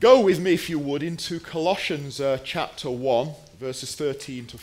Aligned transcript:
go 0.00 0.18
with 0.18 0.40
me, 0.40 0.54
if 0.54 0.70
you 0.70 0.78
would, 0.78 1.02
into 1.02 1.38
Colossians 1.38 2.22
uh, 2.22 2.38
chapter 2.42 2.90
1, 2.90 3.32
verses 3.58 3.94
13 3.94 4.46
to 4.46 4.58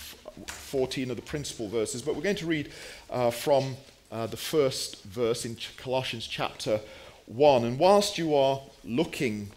14 0.47 1.11
are 1.11 1.15
the 1.15 1.21
principal 1.21 1.69
verses, 1.69 2.01
but 2.01 2.15
we're 2.15 2.23
going 2.23 2.35
to 2.35 2.47
read 2.47 2.71
uh, 3.11 3.29
from 3.29 3.77
uh, 4.11 4.25
the 4.25 4.37
first 4.37 5.03
verse 5.03 5.45
in 5.45 5.55
Colossians 5.77 6.25
chapter 6.25 6.81
1. 7.27 7.65
And 7.65 7.77
whilst 7.77 8.17
you 8.17 8.33
are 8.33 8.61
looking 8.83 9.51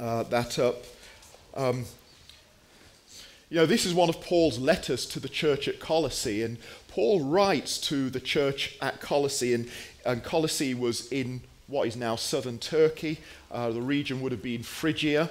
uh, 0.00 0.22
that 0.24 0.58
up, 0.58 0.84
um, 1.54 1.84
you 3.50 3.58
know, 3.58 3.66
this 3.66 3.84
is 3.84 3.92
one 3.92 4.08
of 4.08 4.22
Paul's 4.22 4.58
letters 4.58 5.04
to 5.06 5.20
the 5.20 5.28
church 5.28 5.68
at 5.68 5.80
Colossae, 5.80 6.42
and 6.42 6.56
Paul 6.88 7.22
writes 7.22 7.76
to 7.88 8.08
the 8.08 8.20
church 8.20 8.78
at 8.80 9.02
Colossae, 9.02 9.52
and, 9.52 9.68
and 10.06 10.24
Colossae 10.24 10.72
was 10.72 11.12
in 11.12 11.42
what 11.66 11.86
is 11.86 11.96
now 11.96 12.16
southern 12.16 12.58
Turkey. 12.58 13.18
Uh, 13.50 13.70
the 13.70 13.82
region 13.82 14.20
would 14.20 14.32
have 14.32 14.42
been 14.42 14.62
Phrygia. 14.62 15.30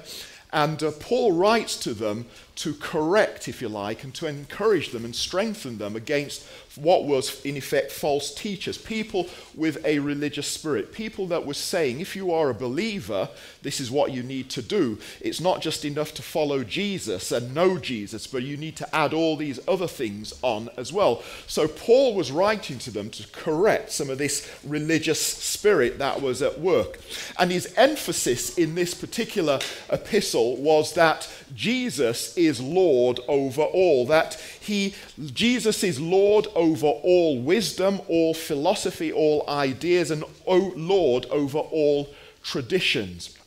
And 0.54 0.84
uh, 0.84 0.92
Paul 0.92 1.32
writes 1.32 1.76
to 1.78 1.96
them 1.96 2.28
to 2.58 2.76
correct, 2.76 3.48
if 3.48 3.60
you 3.60 3.70
like, 3.70 4.04
and 4.04 4.14
to 4.14 4.28
encourage 4.28 4.92
them 4.92 5.04
and 5.04 5.16
strengthen 5.16 5.80
them 5.80 5.96
against 5.96 6.46
what 6.76 7.06
was, 7.06 7.44
in 7.44 7.58
effect, 7.58 7.92
false 7.92 8.34
teachers, 8.34 8.78
people 8.78 9.28
with 9.56 9.84
a 9.84 9.98
religious 9.98 10.48
spirit, 10.48 10.94
people 10.94 11.26
that 11.28 11.46
were 11.46 11.56
saying, 11.56 12.00
if 12.00 12.16
you 12.16 12.32
are 12.32 12.52
a 12.52 12.54
believer, 12.54 13.30
this 13.64 13.80
is 13.80 13.90
what 13.90 14.12
you 14.12 14.22
need 14.22 14.52
to 14.52 14.62
do. 14.62 15.00
It's 15.20 15.42
not 15.42 15.62
just 15.62 15.86
enough 15.86 16.14
to 16.16 16.22
follow 16.22 16.64
Jesus 16.64 17.32
and 17.32 17.56
know 17.56 17.80
Jesus, 17.80 18.28
but 18.28 18.44
you 18.44 18.56
need 18.56 18.76
to 18.78 18.96
add 18.96 19.14
all 19.14 19.36
these 19.36 19.60
other 19.68 19.88
things 19.88 20.34
on 20.44 20.70
as 20.78 20.94
well. 20.94 21.24
So 21.48 21.68
Paul 21.68 22.14
was 22.14 22.32
writing 22.32 22.78
to 22.80 22.92
them 22.92 23.10
to 23.12 23.28
correct 23.30 23.92
some 23.92 24.12
of 24.12 24.20
this 24.20 24.56
religious 24.64 25.20
spirit 25.64 25.98
that 25.98 26.22
was 26.22 26.42
at 26.42 26.60
work. 26.60 27.00
And 27.40 27.50
his 27.50 27.74
emphasis 27.78 28.58
in 28.58 28.76
this 28.76 28.94
particular 28.94 29.62
epistle 29.90 30.58
was 30.58 30.94
that 30.96 31.30
Jesus 31.56 32.36
is 32.36 32.60
Lord 32.60 33.22
over 33.30 33.62
all, 33.62 34.06
that 34.08 34.34
he, 34.60 34.94
Jesus 35.34 35.82
is 35.82 36.02
Lord 36.02 36.48
over 36.54 36.88
all 36.88 37.42
wisdom, 37.42 38.02
all 38.10 38.34
philosophy, 38.34 39.14
all 39.14 39.46
ideas, 39.48 40.12
and 40.12 40.26
oh, 40.46 40.74
Lord 40.76 41.28
over 41.28 41.60
all 41.60 42.10
traditions. 42.44 43.38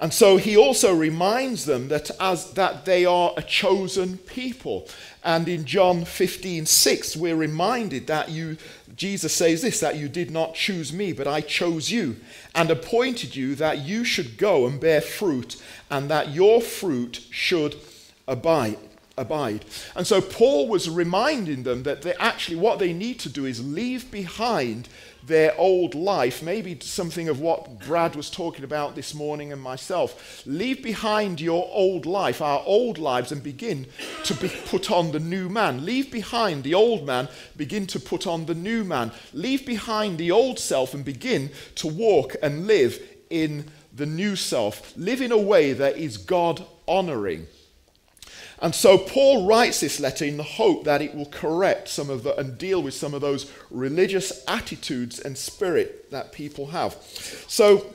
And 0.00 0.12
so 0.12 0.36
he 0.36 0.56
also 0.56 0.94
reminds 0.94 1.66
them 1.66 1.88
that 1.88 2.10
as 2.18 2.52
that 2.52 2.84
they 2.84 3.04
are 3.04 3.32
a 3.36 3.42
chosen 3.42 4.18
people. 4.18 4.88
And 5.22 5.48
in 5.48 5.64
John 5.64 6.04
15, 6.04 6.66
6, 6.66 7.16
we're 7.16 7.36
reminded 7.36 8.08
that 8.08 8.28
you, 8.28 8.56
Jesus 8.96 9.32
says 9.32 9.62
this, 9.62 9.80
that 9.80 9.96
you 9.96 10.08
did 10.08 10.30
not 10.30 10.54
choose 10.54 10.92
me, 10.92 11.12
but 11.12 11.28
I 11.28 11.40
chose 11.40 11.90
you 11.90 12.16
and 12.54 12.70
appointed 12.70 13.36
you 13.36 13.54
that 13.54 13.78
you 13.78 14.04
should 14.04 14.36
go 14.36 14.66
and 14.66 14.80
bear 14.80 15.00
fruit, 15.00 15.62
and 15.90 16.10
that 16.10 16.30
your 16.30 16.60
fruit 16.60 17.24
should 17.30 17.76
abide 18.26 18.78
abide. 19.16 19.64
And 19.94 20.04
so 20.06 20.20
Paul 20.20 20.68
was 20.68 20.90
reminding 20.90 21.62
them 21.62 21.84
that 21.84 22.02
they 22.02 22.14
actually 22.14 22.56
what 22.56 22.80
they 22.80 22.92
need 22.92 23.20
to 23.20 23.28
do 23.28 23.46
is 23.46 23.64
leave 23.64 24.10
behind 24.10 24.88
their 25.26 25.58
old 25.58 25.94
life, 25.94 26.42
maybe 26.42 26.78
something 26.80 27.28
of 27.28 27.40
what 27.40 27.80
Brad 27.86 28.14
was 28.14 28.28
talking 28.28 28.64
about 28.64 28.94
this 28.94 29.14
morning 29.14 29.52
and 29.52 29.60
myself. 29.60 30.42
Leave 30.46 30.82
behind 30.82 31.40
your 31.40 31.68
old 31.72 32.04
life, 32.04 32.42
our 32.42 32.62
old 32.66 32.98
lives, 32.98 33.32
and 33.32 33.42
begin 33.42 33.86
to 34.24 34.34
be 34.34 34.48
put 34.66 34.90
on 34.90 35.12
the 35.12 35.20
new 35.20 35.48
man. 35.48 35.84
Leave 35.84 36.10
behind 36.10 36.62
the 36.62 36.74
old 36.74 37.06
man, 37.06 37.28
begin 37.56 37.86
to 37.86 38.00
put 38.00 38.26
on 38.26 38.46
the 38.46 38.54
new 38.54 38.84
man. 38.84 39.12
Leave 39.32 39.64
behind 39.64 40.18
the 40.18 40.30
old 40.30 40.58
self 40.58 40.92
and 40.92 41.04
begin 41.04 41.50
to 41.76 41.86
walk 41.86 42.36
and 42.42 42.66
live 42.66 43.00
in 43.30 43.70
the 43.94 44.06
new 44.06 44.36
self. 44.36 44.94
Live 44.96 45.20
in 45.20 45.32
a 45.32 45.38
way 45.38 45.72
that 45.72 45.96
is 45.96 46.18
God 46.18 46.64
honoring. 46.86 47.46
And 48.60 48.74
so 48.74 48.98
Paul 48.98 49.46
writes 49.46 49.80
this 49.80 50.00
letter 50.00 50.24
in 50.24 50.36
the 50.36 50.42
hope 50.42 50.84
that 50.84 51.02
it 51.02 51.14
will 51.14 51.26
correct 51.26 51.88
some 51.88 52.08
of 52.08 52.22
the 52.22 52.36
and 52.36 52.56
deal 52.56 52.82
with 52.82 52.94
some 52.94 53.14
of 53.14 53.20
those 53.20 53.50
religious 53.70 54.44
attitudes 54.46 55.18
and 55.18 55.36
spirit 55.36 56.10
that 56.10 56.32
people 56.32 56.66
have. 56.68 56.94
So 57.48 57.86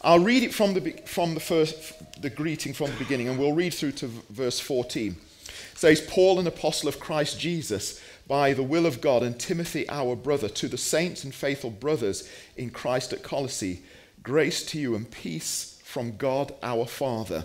I'll 0.00 0.20
read 0.20 0.42
it 0.42 0.54
from 0.54 0.74
the, 0.74 0.92
from 1.04 1.34
the 1.34 1.40
first, 1.40 2.22
the 2.22 2.30
greeting 2.30 2.72
from 2.72 2.90
the 2.90 2.96
beginning, 2.96 3.28
and 3.28 3.38
we'll 3.38 3.52
read 3.52 3.74
through 3.74 3.92
to 3.92 4.06
verse 4.30 4.60
14. 4.60 5.12
It 5.12 5.78
says, 5.78 6.00
Paul, 6.00 6.38
an 6.38 6.46
apostle 6.46 6.88
of 6.88 7.00
Christ 7.00 7.38
Jesus, 7.38 8.00
by 8.26 8.54
the 8.54 8.62
will 8.62 8.86
of 8.86 9.00
God, 9.00 9.22
and 9.22 9.38
Timothy, 9.38 9.88
our 9.88 10.16
brother, 10.16 10.48
to 10.48 10.68
the 10.68 10.78
saints 10.78 11.22
and 11.22 11.34
faithful 11.34 11.70
brothers 11.70 12.28
in 12.56 12.70
Christ 12.70 13.12
at 13.12 13.22
Colossae, 13.22 13.82
grace 14.22 14.64
to 14.66 14.78
you 14.78 14.94
and 14.94 15.10
peace 15.10 15.80
from 15.84 16.16
God 16.16 16.54
our 16.62 16.86
Father 16.86 17.44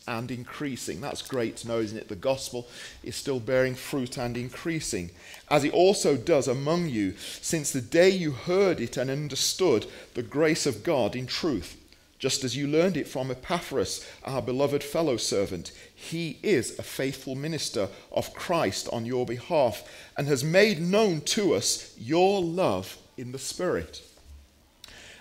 and 0.11 0.29
increasing. 0.29 0.99
That's 0.99 1.21
great 1.21 1.55
to 1.57 1.69
know, 1.69 1.79
isn't 1.79 1.97
it? 1.97 2.09
The 2.09 2.17
gospel 2.17 2.67
is 3.01 3.15
still 3.15 3.39
bearing 3.39 3.75
fruit 3.75 4.17
and 4.17 4.35
increasing, 4.35 5.09
as 5.49 5.63
it 5.63 5.73
also 5.73 6.17
does 6.17 6.49
among 6.49 6.89
you, 6.89 7.15
since 7.17 7.71
the 7.71 7.81
day 7.81 8.09
you 8.09 8.31
heard 8.31 8.81
it 8.81 8.97
and 8.97 9.09
understood 9.09 9.85
the 10.13 10.21
grace 10.21 10.65
of 10.65 10.83
God 10.83 11.15
in 11.15 11.27
truth, 11.27 11.77
just 12.19 12.43
as 12.43 12.57
you 12.57 12.67
learned 12.67 12.97
it 12.97 13.07
from 13.07 13.31
Epaphras, 13.31 14.05
our 14.25 14.41
beloved 14.41 14.83
fellow 14.83 15.15
servant. 15.15 15.71
He 15.95 16.37
is 16.43 16.77
a 16.77 16.83
faithful 16.83 17.35
minister 17.35 17.87
of 18.11 18.33
Christ 18.33 18.89
on 18.91 19.05
your 19.05 19.25
behalf 19.25 19.81
and 20.17 20.27
has 20.27 20.43
made 20.43 20.81
known 20.81 21.21
to 21.21 21.53
us 21.53 21.95
your 21.97 22.41
love 22.41 22.97
in 23.15 23.31
the 23.31 23.39
Spirit. 23.39 24.01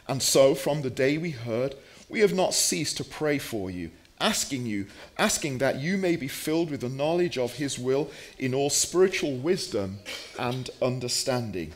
And 0.08 0.20
so, 0.20 0.56
from 0.56 0.82
the 0.82 0.90
day 0.90 1.16
we 1.16 1.30
heard, 1.30 1.76
we 2.08 2.18
have 2.20 2.34
not 2.34 2.54
ceased 2.54 2.96
to 2.96 3.04
pray 3.04 3.38
for 3.38 3.70
you 3.70 3.92
asking 4.20 4.66
you, 4.66 4.86
asking 5.18 5.58
that 5.58 5.80
you 5.80 5.96
may 5.96 6.16
be 6.16 6.28
filled 6.28 6.70
with 6.70 6.80
the 6.80 6.88
knowledge 6.88 7.38
of 7.38 7.54
his 7.54 7.78
will 7.78 8.10
in 8.38 8.54
all 8.54 8.70
spiritual 8.70 9.36
wisdom 9.36 9.98
and 10.38 10.70
understanding, 10.80 11.72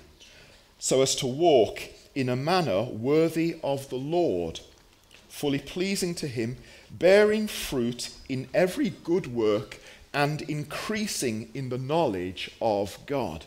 so 0.78 1.02
as 1.02 1.14
to 1.16 1.26
walk 1.26 1.80
in 2.14 2.28
a 2.28 2.36
manner 2.36 2.84
worthy 2.84 3.58
of 3.64 3.88
the 3.88 3.96
Lord, 3.96 4.60
fully 5.28 5.58
pleasing 5.58 6.14
to 6.16 6.28
him, 6.28 6.56
bearing 6.90 7.48
fruit 7.48 8.10
in 8.28 8.48
every 8.54 8.90
good 8.90 9.26
work 9.26 9.80
and 10.12 10.42
increasing 10.42 11.50
in 11.54 11.70
the 11.70 11.78
knowledge 11.78 12.50
of 12.60 12.98
God. 13.06 13.46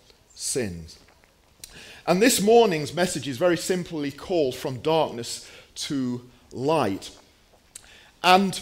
sins. 0.41 0.97
And 2.07 2.21
this 2.21 2.41
morning's 2.41 2.95
message 2.95 3.27
is 3.27 3.37
very 3.37 3.57
simply 3.57 4.11
called 4.11 4.55
From 4.55 4.79
Darkness 4.79 5.49
to 5.75 6.21
Light. 6.51 7.11
And 8.23 8.59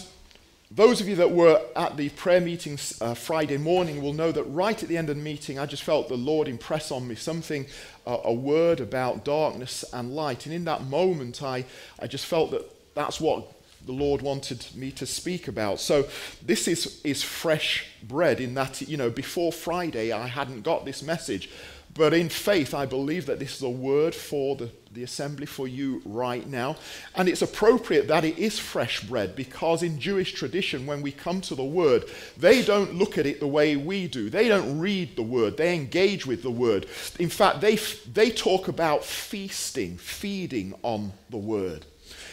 those 0.70 1.00
of 1.00 1.08
you 1.08 1.16
that 1.16 1.32
were 1.32 1.60
at 1.74 1.96
the 1.96 2.10
prayer 2.10 2.40
meeting 2.40 2.78
uh, 3.00 3.14
Friday 3.14 3.56
morning 3.56 4.02
will 4.02 4.12
know 4.12 4.30
that 4.30 4.44
right 4.44 4.80
at 4.80 4.88
the 4.88 4.98
end 4.98 5.08
of 5.08 5.16
the 5.16 5.22
meeting, 5.22 5.58
I 5.58 5.64
just 5.64 5.82
felt 5.82 6.08
the 6.08 6.16
Lord 6.16 6.48
impress 6.48 6.92
on 6.92 7.08
me 7.08 7.14
something, 7.14 7.66
uh, 8.06 8.18
a 8.24 8.32
word 8.32 8.80
about 8.80 9.24
darkness 9.24 9.84
and 9.92 10.14
light. 10.14 10.44
And 10.44 10.54
in 10.54 10.64
that 10.66 10.84
moment, 10.84 11.42
I, 11.42 11.64
I 11.98 12.06
just 12.06 12.26
felt 12.26 12.50
that 12.50 12.70
that's 12.94 13.20
what 13.20 13.50
the 13.86 13.92
Lord 13.92 14.22
wanted 14.22 14.66
me 14.74 14.90
to 14.92 15.06
speak 15.06 15.48
about. 15.48 15.80
So 15.80 16.06
this 16.44 16.68
is, 16.68 17.00
is 17.02 17.22
fresh 17.22 17.86
bread 18.02 18.40
in 18.40 18.54
that, 18.54 18.80
you 18.82 18.96
know, 18.96 19.10
before 19.10 19.52
Friday, 19.52 20.12
I 20.12 20.26
hadn't 20.26 20.62
got 20.62 20.84
this 20.84 21.02
message. 21.02 21.50
But 21.94 22.14
in 22.14 22.28
faith, 22.28 22.72
I 22.72 22.86
believe 22.86 23.26
that 23.26 23.40
this 23.40 23.56
is 23.56 23.62
a 23.62 23.68
word 23.68 24.14
for 24.14 24.54
the, 24.54 24.70
the 24.92 25.02
assembly 25.02 25.46
for 25.46 25.66
you 25.66 26.00
right 26.04 26.46
now. 26.46 26.76
And 27.16 27.28
it's 27.28 27.42
appropriate 27.42 28.06
that 28.08 28.24
it 28.24 28.38
is 28.38 28.60
fresh 28.60 29.00
bread 29.00 29.34
because 29.34 29.82
in 29.82 29.98
Jewish 29.98 30.32
tradition, 30.32 30.86
when 30.86 31.02
we 31.02 31.10
come 31.10 31.40
to 31.42 31.56
the 31.56 31.64
word, 31.64 32.04
they 32.36 32.62
don't 32.62 32.94
look 32.94 33.18
at 33.18 33.26
it 33.26 33.40
the 33.40 33.48
way 33.48 33.74
we 33.74 34.06
do. 34.06 34.30
They 34.30 34.46
don't 34.46 34.78
read 34.78 35.16
the 35.16 35.22
word, 35.22 35.56
they 35.56 35.74
engage 35.74 36.26
with 36.26 36.42
the 36.42 36.50
word. 36.50 36.86
In 37.18 37.28
fact, 37.28 37.60
they, 37.60 37.76
they 38.12 38.30
talk 38.30 38.68
about 38.68 39.04
feasting, 39.04 39.96
feeding 39.96 40.74
on 40.82 41.12
the 41.28 41.38
word. 41.38 41.86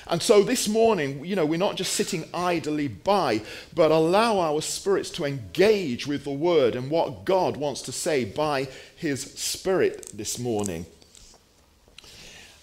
And 0.10 0.22
so 0.22 0.44
this 0.44 0.68
morning, 0.68 1.26
you 1.26 1.36
know, 1.36 1.46
we're 1.46 1.58
not 1.58 1.76
just 1.76 1.94
sitting 1.94 2.26
idly 2.34 2.88
by, 2.88 3.42
but 3.76 3.92
allow 3.92 4.40
our 4.40 4.62
spirits 4.62 5.10
to 5.12 5.26
engage 5.26 6.08
with 6.08 6.24
the 6.24 6.32
word 6.32 6.76
and 6.76 6.90
what 6.90 7.26
God 7.26 7.58
wants 7.58 7.82
to 7.84 7.92
say 7.92 8.24
by 8.24 8.70
his 8.96 9.22
spirit 9.22 10.12
this 10.14 10.40
morning. 10.40 10.86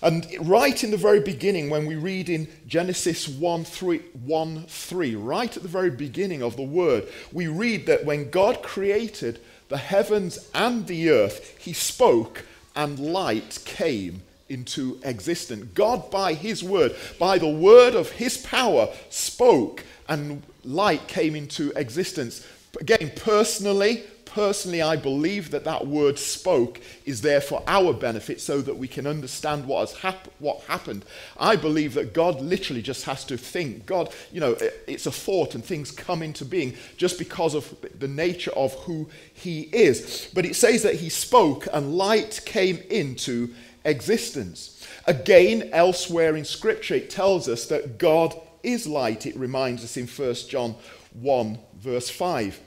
And 0.01 0.27
right 0.41 0.85
in 0.85 0.91
the 0.91 0.99
very 0.99 1.21
beginning, 1.21 1.71
when 1.71 1.87
we 1.87 1.97
read 1.97 2.29
in 2.29 2.49
Genesis 2.67 3.27
1 3.27 3.65
3, 3.65 3.99
1 3.99 4.65
3, 4.69 5.15
right 5.15 5.57
at 5.57 5.63
the 5.63 5.69
very 5.69 5.91
beginning 5.91 6.43
of 6.43 6.57
the 6.57 6.63
word, 6.63 7.09
we 7.33 7.47
read 7.47 7.87
that 7.87 8.05
when 8.05 8.31
God 8.31 8.63
created 8.63 9.41
the 9.69 9.79
heavens 9.79 10.51
and 10.55 10.87
the 10.87 11.09
earth, 11.09 11.57
he 11.59 11.73
spoke 11.73 12.45
and 12.77 12.99
light 12.99 13.61
came 13.65 14.23
into 14.49 15.01
existence. 15.05 15.65
God, 15.75 16.11
by 16.11 16.35
His 16.35 16.63
word, 16.63 16.95
by 17.19 17.39
the 17.39 17.49
word 17.49 17.95
of 17.95 18.11
His 18.11 18.37
power, 18.39 18.89
spoke 19.11 19.85
and 20.09 20.43
light 20.65 21.07
came 21.09 21.35
into 21.35 21.73
existence. 21.77 22.47
Again, 22.81 23.13
personally, 23.17 24.05
personally, 24.35 24.83
I 24.83 24.97
believe 24.97 25.53
that 25.53 25.65
that 25.65 25.87
word 25.87 26.19
spoke 26.19 26.81
is 27.07 27.23
there 27.23 27.41
for 27.41 27.63
our 27.69 27.93
benefit 27.93 28.41
so 28.41 28.61
that 28.63 28.77
we 28.77 28.89
can 28.89 29.07
understand 29.07 29.65
what 29.65 29.89
has 29.89 29.99
hap- 29.99 30.29
what 30.41 30.61
happened. 30.63 31.05
I 31.39 31.55
believe 31.57 31.95
that 31.95 32.13
God 32.13 32.41
literally 32.41 32.83
just 32.83 33.05
has 33.05 33.25
to 33.27 33.37
think. 33.37 33.87
God, 33.87 34.13
you 34.33 34.41
know, 34.41 34.57
it's 34.89 35.07
a 35.07 35.13
thought 35.13 35.55
and 35.55 35.65
things 35.65 35.93
come 35.93 36.23
into 36.23 36.45
being 36.45 36.75
just 36.97 37.19
because 37.19 37.55
of 37.55 37.75
the 37.99 38.09
nature 38.09 38.53
of 38.53 38.75
who 38.75 39.09
He 39.33 39.63
is. 39.73 40.29
But 40.35 40.45
it 40.45 40.57
says 40.57 40.83
that 40.83 40.97
He 40.97 41.09
spoke 41.09 41.69
and 41.73 41.97
light 41.97 42.43
came 42.45 42.79
into 42.91 43.55
existence. 43.85 44.87
Again, 45.07 45.71
elsewhere 45.73 46.37
in 46.37 46.45
Scripture, 46.45 46.95
it 46.95 47.11
tells 47.11 47.49
us 47.49 47.67
that 47.67 47.99
God 47.99 48.39
is 48.63 48.87
light. 48.87 49.27
It 49.27 49.37
reminds 49.37 49.85
us 49.85 49.97
in 49.97 50.07
1 50.07 50.35
John 50.49 50.75
1, 51.13 51.59
verse 51.79 52.11
5. 52.11 52.61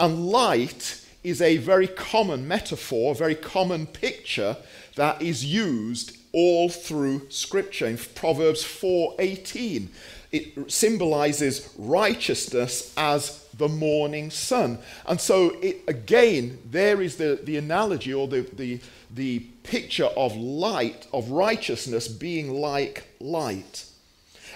And 0.00 0.28
light 0.28 1.04
is 1.24 1.42
a 1.42 1.56
very 1.56 1.88
common 1.88 2.46
metaphor, 2.46 3.12
a 3.12 3.14
very 3.14 3.34
common 3.34 3.86
picture 3.86 4.56
that 4.96 5.20
is 5.20 5.44
used 5.44 6.16
all 6.32 6.68
through 6.68 7.28
Scripture. 7.30 7.86
In 7.86 7.96
Proverbs 7.96 8.62
4:18, 8.62 9.88
it 10.30 10.70
symbolizes 10.70 11.70
righteousness 11.76 12.92
as 12.96 13.47
the 13.58 13.68
morning 13.68 14.30
sun. 14.30 14.78
And 15.06 15.20
so, 15.20 15.56
it, 15.60 15.82
again, 15.86 16.58
there 16.70 17.02
is 17.02 17.16
the, 17.16 17.40
the 17.42 17.56
analogy 17.56 18.14
or 18.14 18.26
the, 18.28 18.42
the, 18.52 18.80
the 19.14 19.40
picture 19.64 20.06
of 20.16 20.36
light, 20.36 21.06
of 21.12 21.30
righteousness 21.30 22.08
being 22.08 22.54
like 22.54 23.06
light. 23.20 23.84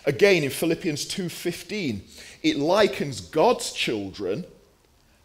Again, 0.07 0.43
in 0.43 0.51
Philippians 0.51 1.05
2:15, 1.07 2.01
it 2.43 2.57
likens 2.57 3.21
God's 3.21 3.73
children 3.73 4.45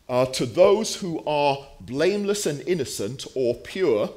uh, 0.08 0.26
to 0.28 0.46
those 0.46 0.96
who 0.98 1.24
are 1.26 1.68
blameless 1.80 2.46
and 2.46 2.62
innocent 2.68 3.26
or 3.34 3.56
pure, 3.56 4.12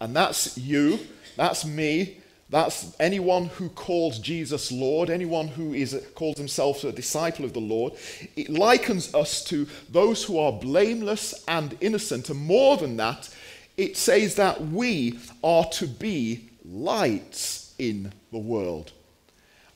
and 0.00 0.14
that's 0.14 0.58
you, 0.58 0.98
that's 1.36 1.64
me, 1.64 2.21
that's 2.52 2.94
anyone 3.00 3.46
who 3.46 3.70
calls 3.70 4.18
Jesus 4.18 4.70
Lord, 4.70 5.08
anyone 5.08 5.48
who 5.48 5.72
is 5.72 5.98
calls 6.14 6.36
himself 6.36 6.84
a 6.84 6.92
disciple 6.92 7.46
of 7.46 7.54
the 7.54 7.60
Lord. 7.60 7.94
It 8.36 8.50
likens 8.50 9.14
us 9.14 9.42
to 9.44 9.66
those 9.90 10.22
who 10.22 10.38
are 10.38 10.52
blameless 10.52 11.44
and 11.48 11.74
innocent, 11.80 12.28
and 12.28 12.38
more 12.38 12.76
than 12.76 12.98
that, 12.98 13.34
it 13.78 13.96
says 13.96 14.34
that 14.34 14.60
we 14.60 15.18
are 15.42 15.64
to 15.70 15.86
be 15.86 16.50
lights 16.62 17.74
in 17.78 18.12
the 18.30 18.38
world. 18.38 18.92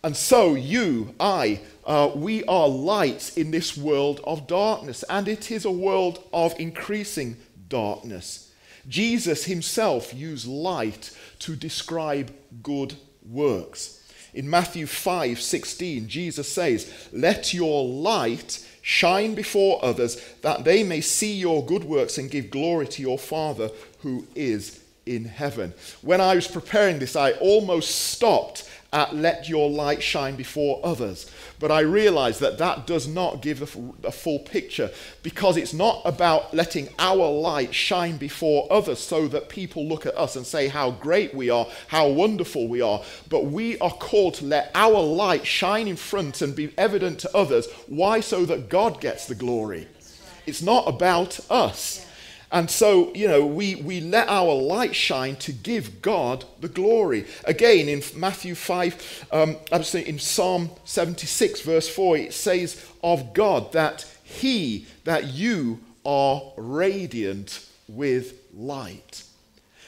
And 0.05 0.15
so, 0.15 0.55
you, 0.55 1.15
I, 1.19 1.61
uh, 1.87 2.11
we 2.15 2.45
are 2.45 2.69
lights 2.69 3.39
in 3.39 3.51
this 3.51 3.75
world 3.75 4.21
of 4.25 4.47
darkness, 4.47 5.03
and 5.09 5.29
it 5.29 5.51
is 5.51 5.65
a 5.65 5.71
world 5.71 6.23
of 6.31 6.55
increasing 6.61 7.39
darkness. 7.71 8.46
Jesus 8.89 9.45
himself 9.45 10.15
used 10.15 10.47
light 10.47 11.17
to 11.41 11.57
describe 11.57 12.33
good 12.63 12.97
works. 13.29 14.03
In 14.35 14.49
Matthew 14.49 14.87
5 14.87 15.41
16, 15.41 16.09
Jesus 16.09 16.53
says, 16.53 17.09
Let 17.13 17.55
your 17.55 17.85
light 17.85 18.65
shine 18.83 19.35
before 19.35 19.85
others, 19.85 20.23
that 20.43 20.65
they 20.65 20.85
may 20.85 21.01
see 21.01 21.35
your 21.35 21.65
good 21.65 21.85
works 21.85 22.19
and 22.19 22.31
give 22.31 22.51
glory 22.51 22.87
to 22.87 23.03
your 23.03 23.19
Father 23.19 23.71
who 24.01 24.27
is 24.35 24.81
in 25.07 25.25
heaven. 25.25 25.73
When 26.03 26.21
I 26.21 26.35
was 26.35 26.47
preparing 26.47 26.99
this, 26.99 27.17
I 27.17 27.33
almost 27.33 27.91
stopped 28.13 28.69
at 28.97 29.15
let 29.15 29.47
your 29.47 29.69
light 29.69 30.03
shine 30.03 30.35
before 30.37 30.81
others. 30.83 31.31
But 31.61 31.71
I 31.71 31.81
realize 31.81 32.39
that 32.39 32.57
that 32.59 32.87
does 32.87 33.07
not 33.07 33.43
give 33.43 33.61
a, 33.61 34.11
full 34.11 34.39
picture 34.39 34.91
because 35.23 35.59
it's 35.59 35.75
not 35.75 36.01
about 36.07 36.55
letting 36.55 36.89
our 36.99 37.31
light 37.31 37.75
shine 37.75 38.17
before 38.17 38.67
others 38.71 38.99
so 38.99 39.29
that 39.29 39.51
people 39.51 39.87
look 39.87 40.07
at 40.07 40.17
us 40.17 40.35
and 40.35 40.47
say 40.47 40.69
how 40.69 40.93
great 40.93 41.35
we 41.35 41.51
are, 41.51 41.67
how 41.89 42.09
wonderful 42.09 42.69
we 42.69 42.81
are. 42.81 43.03
But 43.29 43.45
we 43.45 43.79
are 43.81 43.91
called 43.91 44.33
to 44.35 44.47
let 44.47 44.71
our 44.75 45.03
light 45.03 45.47
shine 45.47 45.89
in 45.89 45.97
front 45.97 46.41
and 46.41 46.57
be 46.57 46.73
evident 46.79 47.19
to 47.21 47.37
others. 47.37 47.69
Why? 47.89 48.21
So 48.21 48.47
that 48.47 48.71
God 48.71 49.03
gets 49.03 49.27
the 49.27 49.35
glory. 49.35 49.89
It's 50.47 50.63
not 50.63 50.89
about 50.89 51.39
us. 51.51 52.07
And 52.53 52.71
so, 52.71 53.13
you 53.15 53.27
know, 53.27 53.45
we, 53.45 53.75
we 53.77 54.01
let 54.01 54.29
our 54.29 54.55
light 54.55 54.95
shine 54.95 55.37
to 55.37 55.53
give 55.53 56.01
God 56.01 56.45
the 56.61 56.69
glory. 56.69 57.27
Again, 57.45 57.89
in 57.89 58.03
Matthew 58.15 58.55
5, 58.55 59.27
um, 59.33 59.57
in 59.95 60.19
Psalm 60.19 60.71
76, 60.85 61.61
verse 61.63 61.89
4, 61.89 62.17
it 62.19 62.35
says 62.35 62.87
of 63.03 63.35
God 63.35 63.73
that 63.73 64.07
He, 64.23 64.87
that 65.05 65.25
you 65.25 65.81
are 66.05 66.43
radiant 66.57 67.67
with 67.89 68.35
light. 68.55 69.25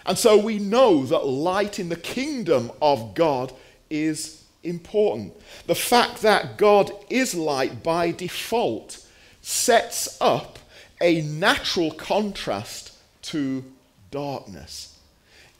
And 0.05 0.19
so 0.19 0.37
we 0.38 0.58
know 0.58 1.05
that 1.06 1.26
light 1.26 1.78
in 1.78 1.88
the 1.88 1.96
kingdom 1.96 2.72
of 2.82 3.14
God 3.14 3.52
is 3.90 4.44
important. 4.64 5.34
The 5.66 5.75
fact 5.75 6.22
that 6.22 6.58
God 6.58 6.90
is 7.08 7.34
light 7.34 7.82
by 7.82 8.10
default 8.10 9.05
sets 9.43 10.19
up 10.20 10.58
a 11.00 11.22
natural 11.22 11.90
contrast 11.90 12.92
to 13.22 13.64
darkness. 14.10 14.98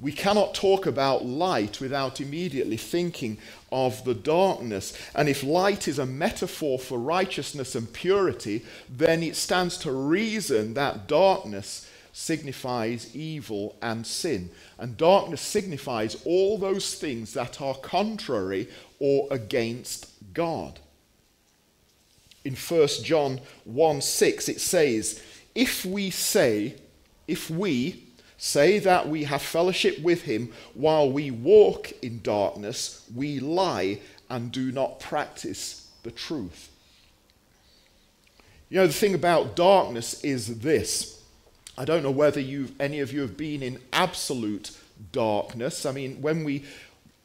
We 0.01 0.13
cannot 0.13 0.55
talk 0.55 0.87
about 0.87 1.27
light 1.27 1.81
without 1.81 2.21
immediately 2.21 2.77
thinking 2.77 3.39
of 3.73 4.05
the 4.05 4.15
darkness. 4.15 4.97
And 5.15 5.29
if 5.29 5.43
light 5.43 5.89
is 5.89 5.99
a 5.99 6.07
metaphor 6.07 6.79
for 6.79 6.99
righteousness 6.99 7.75
and 7.75 7.93
purity, 7.93 8.65
then 8.89 9.25
it 9.25 9.35
stands 9.35 9.77
to 9.79 9.91
reason 9.91 10.75
that 10.75 11.09
darkness 11.09 11.91
signifies 12.13 13.15
evil 13.15 13.77
and 13.83 14.07
sin. 14.07 14.51
And 14.79 14.97
darkness 14.97 15.41
signifies 15.41 16.17
all 16.25 16.59
those 16.59 16.95
things 16.95 17.33
that 17.35 17.61
are 17.61 17.75
contrary 17.75 18.69
or 19.01 19.27
against 19.33 20.11
God. 20.33 20.79
In 22.45 22.55
1 22.55 22.89
John 23.03 23.41
1 23.65 24.01
6, 24.01 24.49
it 24.49 24.61
says, 24.61 25.23
if 25.59 25.85
we 25.85 26.09
say, 26.09 26.77
if 27.27 27.51
we 27.51 28.05
say 28.37 28.79
that 28.79 29.09
we 29.09 29.25
have 29.25 29.43
fellowship 29.43 30.01
with 30.01 30.23
him 30.23 30.53
while 30.75 31.11
we 31.11 31.33
walk 31.33 31.91
in 32.01 32.23
darkness, 32.23 33.05
we 33.13 33.41
lie 33.41 33.99
and 34.31 34.53
do 34.53 34.71
not 34.71 35.01
practice 35.01 35.91
the 36.05 36.13
truth. 36.13 36.71
You 38.71 38.77
know, 38.77 38.87
the 38.87 38.93
thing 38.93 39.15
about 39.15 39.57
darkness 39.57 40.23
is 40.23 40.61
this. 40.61 41.25
I 41.77 41.85
don't 41.85 42.05
know 42.05 42.13
whether 42.13 42.39
you 42.39 42.69
any 42.79 43.01
of 43.01 43.13
you 43.13 43.23
have 43.23 43.37
been 43.37 43.61
in 43.61 43.81
absolute 43.93 44.79
darkness. 45.11 45.85
I 45.85 45.91
mean, 45.91 46.23
when 46.23 46.45
we 46.45 46.65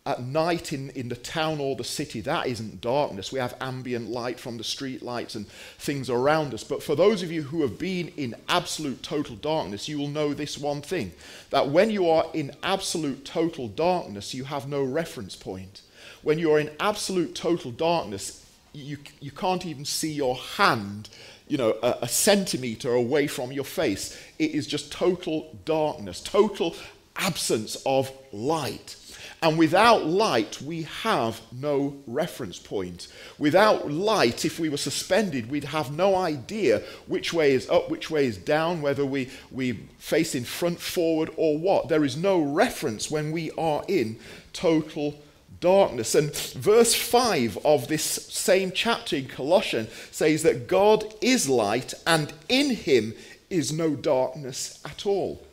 at 0.05 0.21
night 0.21 0.73
in, 0.73 0.89
in 0.91 1.07
the 1.07 1.15
town 1.15 1.59
or 1.59 1.75
the 1.75 1.83
city, 1.83 2.19
that 2.21 2.47
isn't 2.47 2.81
darkness. 2.81 3.31
We 3.31 3.39
have 3.39 3.55
ambient 3.61 4.09
light 4.09 4.37
from 4.39 4.57
the 4.57 4.63
street 4.63 5.01
lights 5.01 5.35
and 5.35 5.47
things 5.77 6.09
around 6.09 6.53
us. 6.53 6.63
But 6.63 6.83
for 6.83 6.95
those 6.95 7.23
of 7.23 7.31
you 7.31 7.43
who 7.43 7.61
have 7.61 7.79
been 7.79 8.09
in 8.17 8.35
absolute 8.49 9.01
total 9.01 9.37
darkness, 9.37 9.87
you 9.87 9.97
will 9.97 10.09
know 10.09 10.33
this 10.33 10.57
one 10.57 10.81
thing 10.81 11.13
that 11.51 11.69
when 11.69 11.89
you 11.89 12.09
are 12.09 12.25
in 12.33 12.51
absolute 12.63 13.23
total 13.23 13.69
darkness, 13.69 14.33
you 14.33 14.43
have 14.43 14.67
no 14.67 14.83
reference 14.83 15.35
point. 15.37 15.81
When 16.21 16.37
you're 16.37 16.59
in 16.59 16.71
absolute 16.81 17.33
total 17.33 17.71
darkness, 17.71 18.45
you, 18.73 18.97
you 19.21 19.31
can't 19.31 19.65
even 19.65 19.85
see 19.85 20.11
your 20.11 20.35
hand 20.35 21.09
you 21.47 21.57
know, 21.57 21.77
a, 21.83 21.99
a 22.03 22.07
centimeter 22.07 22.93
away 22.93 23.27
from 23.27 23.51
your 23.51 23.65
face. 23.65 24.17
It 24.39 24.51
is 24.51 24.65
just 24.65 24.91
total 24.91 25.55
darkness, 25.65 26.21
total 26.21 26.75
absence 27.15 27.75
of 27.85 28.11
light. 28.31 28.95
And 29.43 29.57
without 29.57 30.05
light, 30.05 30.61
we 30.61 30.83
have 30.83 31.41
no 31.51 31.97
reference 32.07 32.57
point. 32.57 33.09
Without 33.37 33.91
light, 33.91 34.45
if 34.45 34.57
we 34.57 34.69
were 34.69 34.77
suspended, 34.77 35.51
we'd 35.51 35.65
have 35.65 35.91
no 35.91 36.15
idea 36.15 36.81
which 37.07 37.33
way 37.33 37.51
is 37.51 37.69
up, 37.69 37.89
which 37.89 38.09
way 38.09 38.25
is 38.25 38.37
down, 38.37 38.81
whether 38.81 39.05
we, 39.05 39.29
we 39.51 39.73
face 39.97 40.33
in 40.33 40.45
front, 40.45 40.79
forward, 40.79 41.29
or 41.35 41.57
what. 41.57 41.89
There 41.89 42.05
is 42.05 42.15
no 42.15 42.41
reference 42.41 43.11
when 43.11 43.33
we 43.33 43.51
are 43.57 43.83
in 43.89 44.17
total 44.53 45.21
darkness. 45.59 46.15
And 46.15 46.33
verse 46.33 46.95
5 46.95 47.65
of 47.65 47.89
this 47.89 48.03
same 48.03 48.71
chapter 48.71 49.17
in 49.17 49.27
Colossians 49.27 49.89
says 50.09 50.43
that 50.43 50.67
God 50.69 51.03
is 51.19 51.49
light, 51.49 51.93
and 52.07 52.31
in 52.47 52.69
him 52.69 53.13
is 53.49 53.73
no 53.73 53.93
darkness 53.93 54.79
at 54.85 55.05
all. 55.05 55.45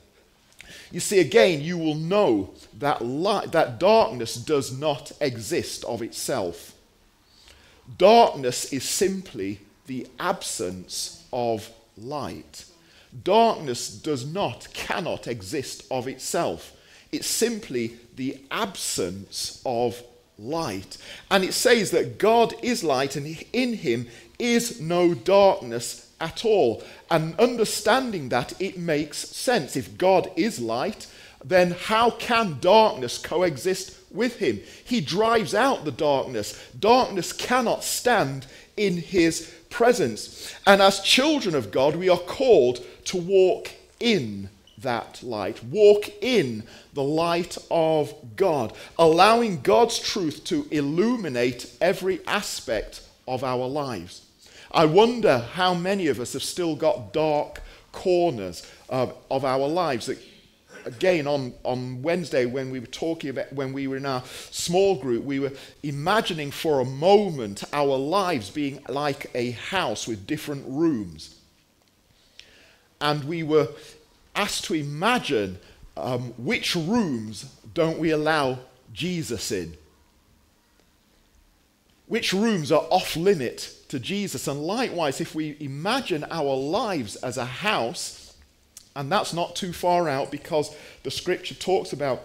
You 0.91 1.00
see, 1.00 1.21
again, 1.21 1.61
you 1.61 1.79
will 1.79 1.95
know 1.95 2.50
that, 2.79 3.05
light, 3.05 3.53
that 3.53 3.79
darkness 3.79 4.35
does 4.35 4.77
not 4.77 5.12
exist 5.21 5.85
of 5.85 6.03
itself. 6.03 6.75
Darkness 7.99 8.73
is 8.73 8.89
simply 8.89 9.61
the 9.87 10.07
absence 10.19 11.25
of 11.33 11.71
light. 11.97 12.65
Darkness 13.25 13.89
does 13.89 14.25
not, 14.25 14.73
cannot 14.73 15.27
exist 15.27 15.85
of 15.91 16.07
itself. 16.07 16.73
It's 17.11 17.27
simply 17.27 17.97
the 18.15 18.39
absence 18.50 19.61
of 19.67 20.00
light. 20.39 20.97
And 21.31 21.45
it 21.45 21.55
says 21.55 21.91
that 21.91 22.19
God 22.19 22.55
is 22.62 22.85
light 22.85 23.17
and 23.17 23.27
in 23.53 23.75
him 23.75 24.07
is 24.39 24.81
no 24.81 25.15
darkness 25.15 26.10
at 26.21 26.45
all. 26.45 26.83
And 27.11 27.39
understanding 27.39 28.29
that, 28.29 28.61
it 28.61 28.79
makes 28.79 29.19
sense. 29.19 29.77
If 29.77 29.99
God 29.99 30.31
is 30.37 30.61
light, 30.61 31.07
then 31.45 31.71
how 31.73 32.11
can 32.11 32.59
darkness 32.61 33.19
coexist 33.19 33.97
with 34.11 34.37
him? 34.37 34.61
He 34.85 35.00
drives 35.00 35.55
out 35.55 35.85
the 35.85 35.93
darkness. 35.93 36.59
Darkness 36.79 37.33
cannot 37.33 37.83
stand 37.83 38.47
in 38.77 38.99
his 38.99 39.53
presence. 39.71 40.55
And 40.67 40.83
as 40.83 41.00
children 41.00 41.55
of 41.55 41.71
God, 41.71 41.97
we 41.97 42.09
are 42.09 42.19
called 42.19 42.85
to 43.07 43.17
walk 43.17 43.71
in 43.99 44.50
that 44.79 45.23
light, 45.23 45.62
walk 45.65 46.11
in 46.23 46.62
the 46.95 47.03
light 47.03 47.57
of 47.71 48.15
God, 48.37 48.73
allowing 48.99 49.61
God's 49.61 49.99
truth 49.99 50.45
to 50.45 50.67
illuminate 50.71 51.71
every 51.81 52.21
aspect 52.27 53.03
of 53.29 53.45
our 53.45 53.67
lives. 53.67 54.23
I 54.73 54.85
wonder 54.85 55.39
how 55.39 55.75
many 55.75 56.07
of 56.07 56.21
us 56.21 56.33
have 56.35 56.43
still 56.43 56.77
got 56.77 57.12
dark 57.12 57.61
corners 57.93 58.67
of, 58.89 59.15
of 59.31 59.45
our 59.45 59.67
lives 59.67 60.07
that 60.07 60.19
again 60.85 61.27
on, 61.27 61.53
on 61.65 62.03
Wednesday 62.03 62.47
when 62.47 62.71
we 62.71 62.81
were 62.81 62.87
talking 62.87 63.31
about 63.31 63.53
when 63.53 63.73
we 63.73 63.87
were 63.87 63.97
in 63.97 64.07
our 64.07 64.23
small 64.50 64.97
group, 64.97 65.25
we 65.25 65.41
were 65.41 65.53
imagining 65.83 66.50
for 66.50 66.81
a 66.81 66.85
moment 66.85 67.65
our 67.73 67.97
lives 67.97 68.50
being 68.50 68.81
like 68.89 69.31
a 69.35 69.50
house 69.53 70.07
with 70.07 70.27
different 70.27 70.65
rooms. 70.67 71.37
And 73.00 73.25
we 73.25 73.43
were 73.43 73.69
asked 74.37 74.65
to 74.67 74.75
imagine 74.75 75.59
um, 75.97 76.33
which 76.39 76.77
rooms 76.77 77.53
don't 77.75 77.99
we 77.99 78.11
allow 78.11 78.59
Jesus 78.93 79.50
in? 79.50 79.77
Which 82.07 82.33
rooms 82.33 82.71
are 82.73 82.87
off 82.91 83.17
limit 83.17 83.75
to 83.91 84.01
Jesus. 84.01 84.49
And 84.49 84.63
likewise, 84.63 85.21
if 85.21 85.35
we 85.35 85.57
imagine 85.61 86.25
our 86.31 86.57
lives 86.57 87.17
as 87.17 87.37
a 87.37 87.45
house, 87.45 88.35
and 88.97 89.11
that's 89.11 89.33
not 89.33 89.55
too 89.55 89.73
far 89.73 90.09
out 90.09 90.31
because 90.31 90.75
the 91.03 91.11
scripture 91.11 91.55
talks 91.55 91.93
about 91.93 92.23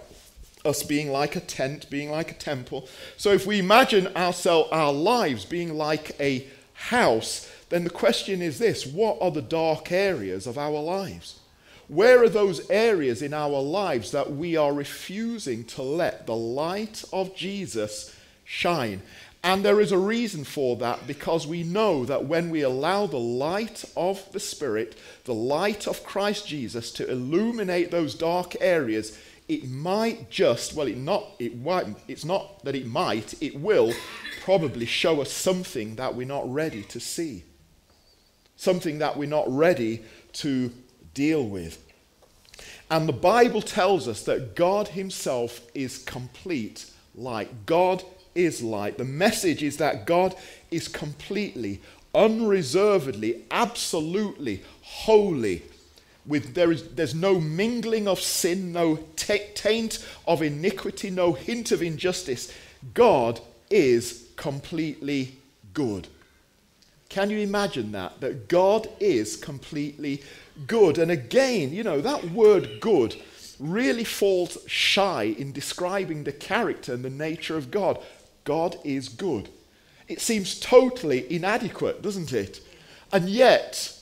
us 0.64 0.82
being 0.84 1.12
like 1.12 1.36
a 1.36 1.40
tent, 1.40 1.90
being 1.90 2.10
like 2.10 2.32
a 2.32 2.36
temple. 2.36 2.88
So 3.18 3.32
if 3.32 3.46
we 3.46 3.60
imagine 3.60 4.08
ourselves, 4.16 4.70
our 4.72 4.92
lives 4.92 5.46
being 5.46 5.76
like 5.76 6.20
a 6.20 6.48
house, 6.74 7.52
then 7.70 7.84
the 7.84 7.90
question 7.90 8.42
is 8.42 8.58
this 8.60 8.86
what 8.86 9.18
are 9.22 9.32
the 9.32 9.42
dark 9.42 9.92
areas 9.92 10.48
of 10.48 10.58
our 10.58 10.82
lives? 10.82 11.40
Where 11.88 12.24
are 12.24 12.30
those 12.30 12.68
areas 12.72 13.22
in 13.22 13.34
our 13.34 13.62
lives 13.62 14.12
that 14.12 14.32
we 14.32 14.58
are 14.58 14.74
refusing 14.74 15.66
to 15.66 15.84
let 15.84 16.26
the 16.26 16.36
light 16.36 17.04
of 17.14 17.36
Jesus 17.36 18.16
shine? 18.46 19.02
And 19.44 19.64
there 19.64 19.80
is 19.80 19.92
a 19.92 19.98
reason 19.98 20.44
for 20.44 20.76
that 20.78 21.06
because 21.06 21.46
we 21.46 21.62
know 21.62 22.04
that 22.06 22.26
when 22.26 22.50
we 22.50 22.62
allow 22.62 23.06
the 23.06 23.20
light 23.20 23.86
of 23.96 24.32
the 24.32 24.40
Spirit, 24.40 24.98
the 25.26 25.36
light 25.36 25.88
of 25.88 26.04
Christ 26.04 26.48
Jesus 26.48 26.92
to 26.94 27.08
illuminate 27.08 27.92
those 27.92 28.16
dark 28.16 28.56
areas, 28.60 29.16
it 29.48 29.70
might 29.70 30.32
just, 30.32 30.74
well, 30.74 30.88
it 30.88 30.98
not, 30.98 31.28
it 31.38 31.54
it's 32.08 32.26
not 32.26 32.64
that 32.64 32.74
it 32.74 32.88
might, 32.88 33.36
it 33.40 33.60
will 33.60 33.94
probably 34.44 34.88
show 34.88 35.22
us 35.22 35.32
something 35.32 35.96
that 35.98 36.16
we're 36.16 36.26
not 36.26 36.52
ready 36.52 36.82
to 36.82 37.00
see, 37.00 37.44
something 38.56 38.98
that 38.98 39.16
we're 39.16 39.30
not 39.30 39.46
ready 39.48 40.04
to 40.34 40.72
deal 41.14 41.46
with. 41.46 41.84
And 42.90 43.08
the 43.08 43.14
Bible 43.14 43.62
tells 43.62 44.08
us 44.08 44.24
that 44.24 44.56
God 44.56 44.88
Himself 44.90 45.62
is 45.76 46.00
complete 46.00 46.90
light. 47.14 47.68
God 47.68 48.04
is 48.36 48.62
light. 48.62 48.98
The 48.98 49.06
message 49.06 49.64
is 49.64 49.78
that 49.78 50.06
God 50.06 50.36
is 50.70 50.88
completely, 50.88 51.82
unreservedly, 52.14 53.44
absolutely 53.50 54.62
holy. 54.82 55.64
With, 56.26 56.54
there 56.54 56.72
is, 56.72 56.90
there's 56.90 57.16
no 57.16 57.40
mingling 57.40 58.08
of 58.08 58.20
sin, 58.20 58.72
no 58.72 59.00
taint 59.16 60.06
of 60.28 60.42
iniquity, 60.42 61.10
no 61.10 61.34
hint 61.34 61.72
of 61.72 61.82
injustice. 61.82 62.52
God 62.94 63.40
is 63.70 64.28
completely 64.36 65.38
good. 65.74 66.08
Can 67.10 67.30
you 67.30 67.40
imagine 67.40 67.92
that? 67.94 68.20
That 68.22 68.50
God 68.50 68.90
is 69.00 69.38
completely 69.38 70.22
good. 70.68 70.98
And 70.98 71.12
again, 71.12 71.72
you 71.72 71.84
know, 71.84 72.02
that 72.02 72.32
word 72.32 72.80
good 72.82 73.16
really 73.60 74.04
falls 74.04 74.58
shy 74.68 75.24
in 75.24 75.52
describing 75.52 76.24
the 76.24 76.32
character 76.32 76.94
and 76.94 77.06
the 77.06 77.10
nature 77.10 77.56
of 77.56 77.72
God. 77.72 78.00
God 78.46 78.78
is 78.84 79.10
good. 79.10 79.50
It 80.08 80.22
seems 80.22 80.60
totally 80.60 81.32
inadequate, 81.34 82.02
doesn't 82.02 82.32
it? 82.32 82.62
And 83.12 83.28
yet, 83.28 83.94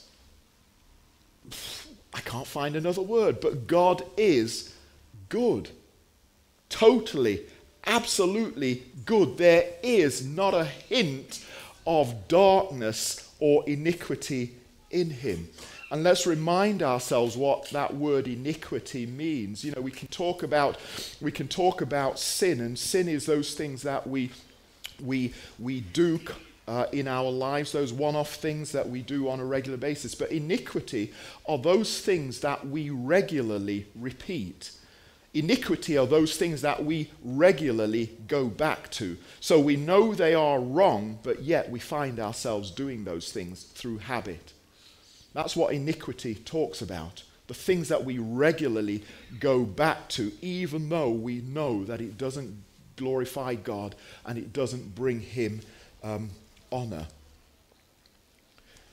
I 2.14 2.20
can't 2.20 2.46
find 2.46 2.76
another 2.76 3.02
word, 3.02 3.40
but 3.40 3.66
God 3.66 4.04
is 4.16 4.72
good. 5.28 5.70
Totally, 6.68 7.42
absolutely 7.86 8.84
good. 9.04 9.36
There 9.38 9.64
is 9.82 10.24
not 10.24 10.54
a 10.54 10.64
hint 10.64 11.44
of 11.86 12.28
darkness 12.28 13.32
or 13.40 13.64
iniquity 13.68 14.54
in 14.90 15.10
him. 15.10 15.48
And 15.94 16.02
let's 16.02 16.26
remind 16.26 16.82
ourselves 16.82 17.36
what 17.36 17.70
that 17.70 17.94
word 17.94 18.26
iniquity 18.26 19.06
means. 19.06 19.62
You 19.62 19.70
know, 19.70 19.80
we 19.80 19.92
can 19.92 20.08
talk 20.08 20.42
about 20.42 20.76
we 21.20 21.30
can 21.30 21.46
talk 21.46 21.82
about 21.82 22.18
sin, 22.18 22.60
and 22.60 22.76
sin 22.76 23.06
is 23.06 23.26
those 23.26 23.54
things 23.54 23.82
that 23.82 24.04
we 24.04 24.32
we 25.00 25.34
we 25.56 25.82
do 25.82 26.18
uh, 26.66 26.86
in 26.90 27.06
our 27.06 27.30
lives, 27.30 27.70
those 27.70 27.92
one-off 27.92 28.34
things 28.34 28.72
that 28.72 28.88
we 28.88 29.02
do 29.02 29.28
on 29.28 29.38
a 29.38 29.44
regular 29.44 29.76
basis. 29.78 30.16
But 30.16 30.32
iniquity 30.32 31.12
are 31.46 31.58
those 31.58 32.00
things 32.00 32.40
that 32.40 32.66
we 32.66 32.90
regularly 32.90 33.86
repeat. 33.94 34.72
Iniquity 35.32 35.96
are 35.96 36.08
those 36.08 36.36
things 36.36 36.60
that 36.62 36.84
we 36.84 37.12
regularly 37.22 38.18
go 38.26 38.46
back 38.46 38.90
to. 38.98 39.16
So 39.38 39.60
we 39.60 39.76
know 39.76 40.12
they 40.12 40.34
are 40.34 40.58
wrong, 40.58 41.20
but 41.22 41.44
yet 41.44 41.70
we 41.70 41.78
find 41.78 42.18
ourselves 42.18 42.72
doing 42.72 43.04
those 43.04 43.30
things 43.30 43.62
through 43.62 43.98
habit. 43.98 44.53
That's 45.34 45.56
what 45.56 45.74
iniquity 45.74 46.36
talks 46.36 46.80
about. 46.80 47.22
The 47.48 47.54
things 47.54 47.88
that 47.88 48.04
we 48.04 48.18
regularly 48.18 49.02
go 49.38 49.64
back 49.64 50.08
to, 50.10 50.32
even 50.40 50.88
though 50.88 51.10
we 51.10 51.40
know 51.42 51.84
that 51.84 52.00
it 52.00 52.16
doesn't 52.16 52.56
glorify 52.96 53.54
God 53.56 53.94
and 54.24 54.38
it 54.38 54.52
doesn't 54.52 54.94
bring 54.94 55.20
Him 55.20 55.60
um, 56.02 56.30
honor. 56.72 57.06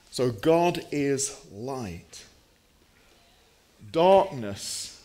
So 0.09 0.31
God 0.31 0.83
is 0.91 1.39
light. 1.53 2.25
Darkness, 3.91 5.01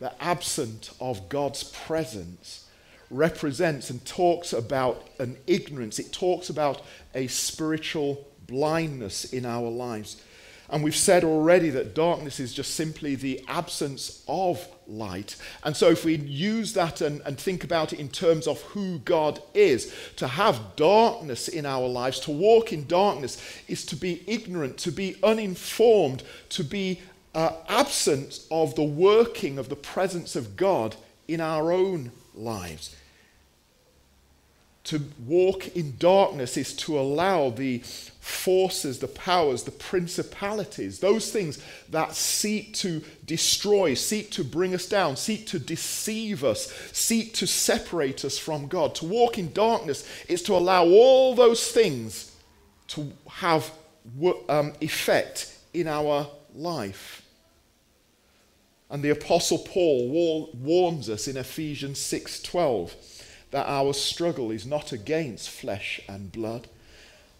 the 0.00 0.12
absence 0.22 0.94
of 1.00 1.28
God's 1.28 1.64
presence, 1.64 2.66
represents 3.10 3.88
and 3.88 4.04
talks 4.04 4.52
about 4.52 5.06
an 5.18 5.36
ignorance. 5.46 5.98
It 5.98 6.12
talks 6.12 6.50
about 6.50 6.82
a 7.14 7.26
spiritual 7.28 8.26
blindness 8.46 9.32
in 9.32 9.46
our 9.46 9.68
lives. 9.68 10.22
And 10.70 10.84
we've 10.84 10.94
said 10.94 11.24
already 11.24 11.70
that 11.70 11.94
darkness 11.94 12.38
is 12.38 12.52
just 12.52 12.74
simply 12.74 13.14
the 13.14 13.42
absence 13.48 14.22
of 14.28 14.66
light. 14.86 15.36
And 15.64 15.74
so, 15.74 15.88
if 15.88 16.04
we 16.04 16.16
use 16.16 16.74
that 16.74 17.00
and, 17.00 17.22
and, 17.22 17.38
think 17.38 17.64
about 17.64 17.92
it 17.92 18.00
in 18.00 18.10
terms 18.10 18.46
of 18.46 18.60
who 18.62 18.98
God 18.98 19.40
is, 19.54 19.94
to 20.16 20.28
have 20.28 20.76
darkness 20.76 21.48
in 21.48 21.64
our 21.64 21.86
lives, 21.86 22.20
to 22.20 22.30
walk 22.30 22.72
in 22.72 22.86
darkness, 22.86 23.42
is 23.66 23.86
to 23.86 23.96
be 23.96 24.22
ignorant, 24.26 24.76
to 24.78 24.90
be 24.90 25.16
uninformed, 25.22 26.22
to 26.50 26.64
be 26.64 27.00
uh, 27.34 27.52
absence 27.68 28.46
of 28.50 28.74
the 28.74 28.82
working 28.82 29.58
of 29.58 29.68
the 29.68 29.76
presence 29.76 30.36
of 30.36 30.56
God 30.56 30.96
in 31.28 31.40
our 31.40 31.72
own 31.72 32.12
lives. 32.34 32.94
To 34.88 35.02
walk 35.26 35.76
in 35.76 35.98
darkness 35.98 36.56
is 36.56 36.72
to 36.76 36.98
allow 36.98 37.50
the 37.50 37.82
forces, 38.20 38.98
the 38.98 39.06
powers, 39.08 39.64
the 39.64 39.70
principalities, 39.70 41.00
those 41.00 41.30
things 41.30 41.62
that 41.90 42.14
seek 42.14 42.72
to 42.76 43.02
destroy, 43.26 43.92
seek 43.92 44.30
to 44.30 44.42
bring 44.42 44.74
us 44.74 44.88
down, 44.88 45.16
seek 45.16 45.46
to 45.48 45.58
deceive 45.58 46.42
us, 46.42 46.72
seek 46.92 47.34
to 47.34 47.46
separate 47.46 48.24
us 48.24 48.38
from 48.38 48.66
God. 48.66 48.94
To 48.94 49.04
walk 49.04 49.36
in 49.36 49.52
darkness 49.52 50.08
is 50.26 50.40
to 50.44 50.54
allow 50.54 50.86
all 50.86 51.34
those 51.34 51.70
things 51.70 52.34
to 52.86 53.12
have 53.28 53.70
um, 54.48 54.72
effect 54.80 55.54
in 55.74 55.86
our 55.86 56.26
life. 56.54 57.26
And 58.88 59.02
the 59.02 59.10
apostle 59.10 59.58
Paul 59.58 60.08
warns 60.54 61.10
us 61.10 61.28
in 61.28 61.36
Ephesians 61.36 61.98
6:12 61.98 63.17
that 63.50 63.66
our 63.66 63.92
struggle 63.92 64.50
is 64.50 64.66
not 64.66 64.92
against 64.92 65.48
flesh 65.48 66.00
and 66.08 66.30
blood 66.32 66.68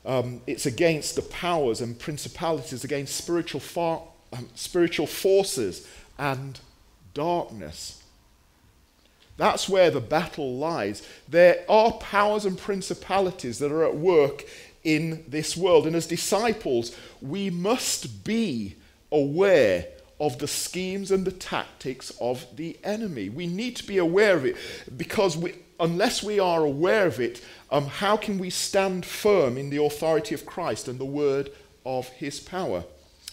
um, 0.09 0.41
it's 0.47 0.65
against 0.65 1.17
the 1.17 1.23
powers 1.23 1.83
and 1.83 1.99
principalities, 1.99 2.83
against 2.83 3.15
spiritual, 3.15 3.61
far, 3.61 4.03
um, 4.33 4.49
spiritual 4.55 5.07
forces 5.07 5.87
and 6.19 6.59
darkness. 7.13 8.03
That's 9.37 9.69
where 9.69 9.91
the 9.91 10.01
battle 10.01 10.57
lies. 10.57 11.07
There 11.29 11.63
are 11.69 11.93
powers 11.93 12.47
and 12.47 12.57
principalities 12.57 13.59
that 13.59 13.71
are 13.71 13.85
at 13.85 13.97
work 13.97 14.45
in 14.83 15.25
this 15.29 15.57
world. 15.57 15.87
And 15.87 15.95
as 15.95 16.07
disciples, 16.07 16.97
we 17.21 17.51
must 17.51 18.25
be 18.25 18.77
aware 19.13 19.87
of 20.19 20.39
the 20.39 20.49
schemes 20.49 21.11
and 21.11 21.25
the 21.25 21.33
tactics 21.33 22.13
of 22.19 22.47
the 22.57 22.79
enemy. 22.83 23.29
We 23.29 23.47
need 23.47 23.77
to 23.77 23.87
be 23.87 23.99
aware 23.99 24.37
of 24.37 24.47
it 24.47 24.57
because 24.97 25.37
we, 25.37 25.55
unless 25.81 26.23
we 26.23 26.39
are 26.39 26.65
aware 26.65 27.07
of 27.07 27.21
it, 27.21 27.43
um, 27.71 27.87
how 27.87 28.17
can 28.17 28.39
we 28.39 28.51
stand 28.51 29.05
firm 29.05 29.57
in 29.57 29.71
the 29.71 29.83
authority 29.83 30.35
of 30.35 30.47
Christ 30.47 30.89
and 30.89 30.99
the 30.99 31.05
word 31.05 31.51
of 31.85 32.09
his 32.09 32.41
power? 32.41 32.85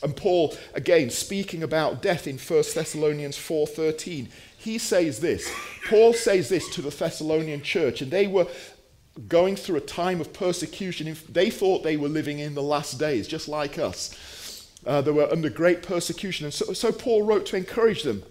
And 0.04 0.16
Paul, 0.16 0.56
again, 0.74 1.10
speaking 1.10 1.64
about 1.64 2.02
death 2.02 2.28
in 2.28 2.38
1 2.38 2.64
Thessalonians 2.76 3.38
4.13, 3.38 4.28
he 4.58 4.78
says 4.78 5.20
this. 5.20 5.52
Paul 5.90 6.14
says 6.14 6.50
this 6.50 6.70
to 6.76 6.82
the 6.82 6.90
Thessalonian 6.90 7.62
church, 7.62 8.02
and 8.02 8.12
they 8.12 8.28
were 8.28 8.48
going 9.28 9.56
through 9.56 9.78
a 9.78 9.82
time 9.82 10.20
of 10.20 10.34
persecution. 10.34 11.16
They 11.30 11.50
thought 11.50 11.84
they 11.84 11.98
were 11.98 12.10
living 12.10 12.40
in 12.40 12.56
the 12.56 12.62
last 12.62 13.00
days, 13.00 13.28
just 13.28 13.48
like 13.48 13.80
us. 13.80 14.70
Uh, 14.86 15.02
they 15.02 15.12
were 15.12 15.32
under 15.32 15.50
great 15.50 15.82
persecution. 15.82 16.46
And 16.46 16.54
so, 16.54 16.74
so 16.74 16.92
Paul 16.92 17.24
wrote 17.24 17.46
to 17.48 17.56
encourage 17.56 18.04
them. 18.04 18.24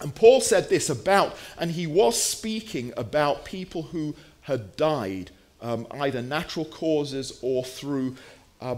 And 0.00 0.14
Paul 0.14 0.40
said 0.40 0.68
this 0.68 0.90
about, 0.90 1.36
and 1.58 1.70
he 1.70 1.86
was 1.86 2.20
speaking 2.20 2.92
about 2.96 3.44
people 3.44 3.82
who 3.82 4.14
had 4.42 4.76
died 4.76 5.30
um, 5.60 5.86
either 5.90 6.22
natural 6.22 6.66
causes 6.66 7.38
or 7.42 7.64
through 7.64 8.16
uh, 8.60 8.76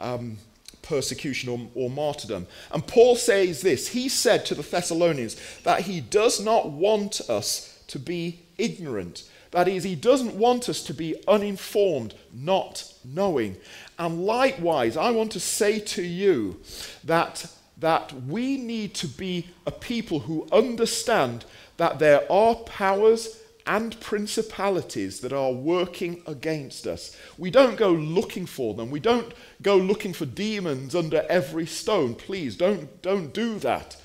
um, 0.00 0.38
persecution 0.82 1.48
or, 1.48 1.60
or 1.74 1.90
martyrdom. 1.90 2.46
And 2.70 2.86
Paul 2.86 3.16
says 3.16 3.60
this 3.60 3.88
He 3.88 4.08
said 4.08 4.46
to 4.46 4.54
the 4.54 4.62
Thessalonians 4.62 5.36
that 5.64 5.82
he 5.82 6.00
does 6.00 6.40
not 6.40 6.70
want 6.70 7.20
us 7.28 7.82
to 7.88 7.98
be 7.98 8.40
ignorant. 8.58 9.28
That 9.50 9.68
is, 9.68 9.84
he 9.84 9.96
doesn't 9.96 10.34
want 10.34 10.70
us 10.70 10.82
to 10.84 10.94
be 10.94 11.14
uninformed, 11.28 12.14
not 12.32 12.90
knowing. 13.04 13.56
And 13.98 14.24
likewise, 14.24 14.96
I 14.96 15.10
want 15.10 15.32
to 15.32 15.40
say 15.40 15.78
to 15.78 16.02
you 16.02 16.58
that, 17.04 17.46
that 17.82 18.12
we 18.26 18.56
need 18.56 18.94
to 18.94 19.08
be 19.08 19.48
a 19.66 19.70
people 19.72 20.20
who 20.20 20.46
understand 20.52 21.44
that 21.78 21.98
there 21.98 22.30
are 22.30 22.54
powers 22.54 23.40
and 23.66 24.00
principalities 24.00 25.20
that 25.20 25.32
are 25.32 25.52
working 25.52 26.22
against 26.26 26.86
us. 26.86 27.16
We 27.36 27.50
don't 27.50 27.76
go 27.76 27.90
looking 27.90 28.46
for 28.46 28.74
them. 28.74 28.90
We 28.90 29.00
don't 29.00 29.34
go 29.62 29.76
looking 29.76 30.12
for 30.12 30.26
demons 30.26 30.94
under 30.94 31.26
every 31.28 31.66
stone. 31.66 32.14
Please 32.14 32.56
don't, 32.56 33.02
don't 33.02 33.34
do 33.34 33.58
that. 33.58 33.96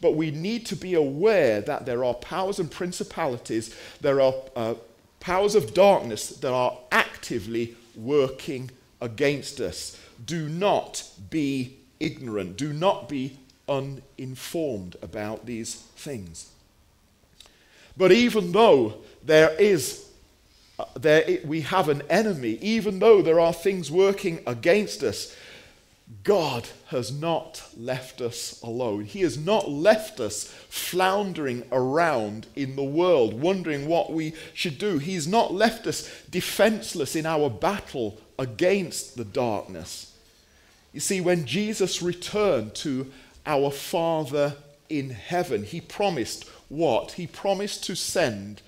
But 0.00 0.14
we 0.14 0.30
need 0.30 0.64
to 0.66 0.76
be 0.76 0.94
aware 0.94 1.60
that 1.60 1.86
there 1.86 2.04
are 2.04 2.14
powers 2.14 2.60
and 2.60 2.70
principalities, 2.70 3.74
there 4.00 4.20
are 4.20 4.34
uh, 4.54 4.74
powers 5.18 5.56
of 5.56 5.74
darkness 5.74 6.28
that 6.28 6.52
are 6.52 6.78
actively 6.92 7.76
working 7.96 8.70
against 9.00 9.60
us. 9.60 9.98
Do 10.24 10.48
not 10.48 11.08
be 11.30 11.78
ignorant. 12.00 12.56
Do 12.56 12.72
not 12.72 13.08
be 13.08 13.38
uninformed 13.68 14.96
about 15.02 15.46
these 15.46 15.74
things. 15.74 16.50
But 17.96 18.12
even 18.12 18.52
though 18.52 18.94
there 19.22 19.54
is, 19.58 20.08
uh, 20.78 20.84
there, 20.94 21.38
we 21.44 21.62
have 21.62 21.88
an 21.88 22.02
enemy, 22.10 22.58
even 22.60 22.98
though 22.98 23.22
there 23.22 23.40
are 23.40 23.52
things 23.52 23.90
working 23.90 24.40
against 24.46 25.02
us, 25.02 25.34
God 26.22 26.68
has 26.88 27.12
not 27.12 27.62
left 27.76 28.20
us 28.20 28.60
alone. 28.62 29.04
He 29.04 29.22
has 29.22 29.38
not 29.38 29.70
left 29.70 30.20
us 30.20 30.44
floundering 30.68 31.64
around 31.72 32.46
in 32.54 32.76
the 32.76 32.84
world, 32.84 33.40
wondering 33.40 33.88
what 33.88 34.12
we 34.12 34.34
should 34.52 34.76
do. 34.76 34.98
He's 34.98 35.26
not 35.26 35.54
left 35.54 35.86
us 35.86 36.10
defenseless 36.28 37.16
in 37.16 37.24
our 37.24 37.48
battle 37.48 38.18
against 38.38 39.16
the 39.16 39.24
darkness. 39.24 40.13
You 40.94 41.00
see, 41.00 41.20
when 41.20 41.44
Jesus 41.44 42.00
returned 42.00 42.76
to 42.76 43.12
our 43.44 43.72
Father 43.72 44.54
in 44.88 45.10
heaven, 45.10 45.64
he 45.64 45.80
promised 45.80 46.48
what? 46.68 47.12
He 47.12 47.26
promised 47.26 47.82
to 47.84 47.96
send 47.96 48.62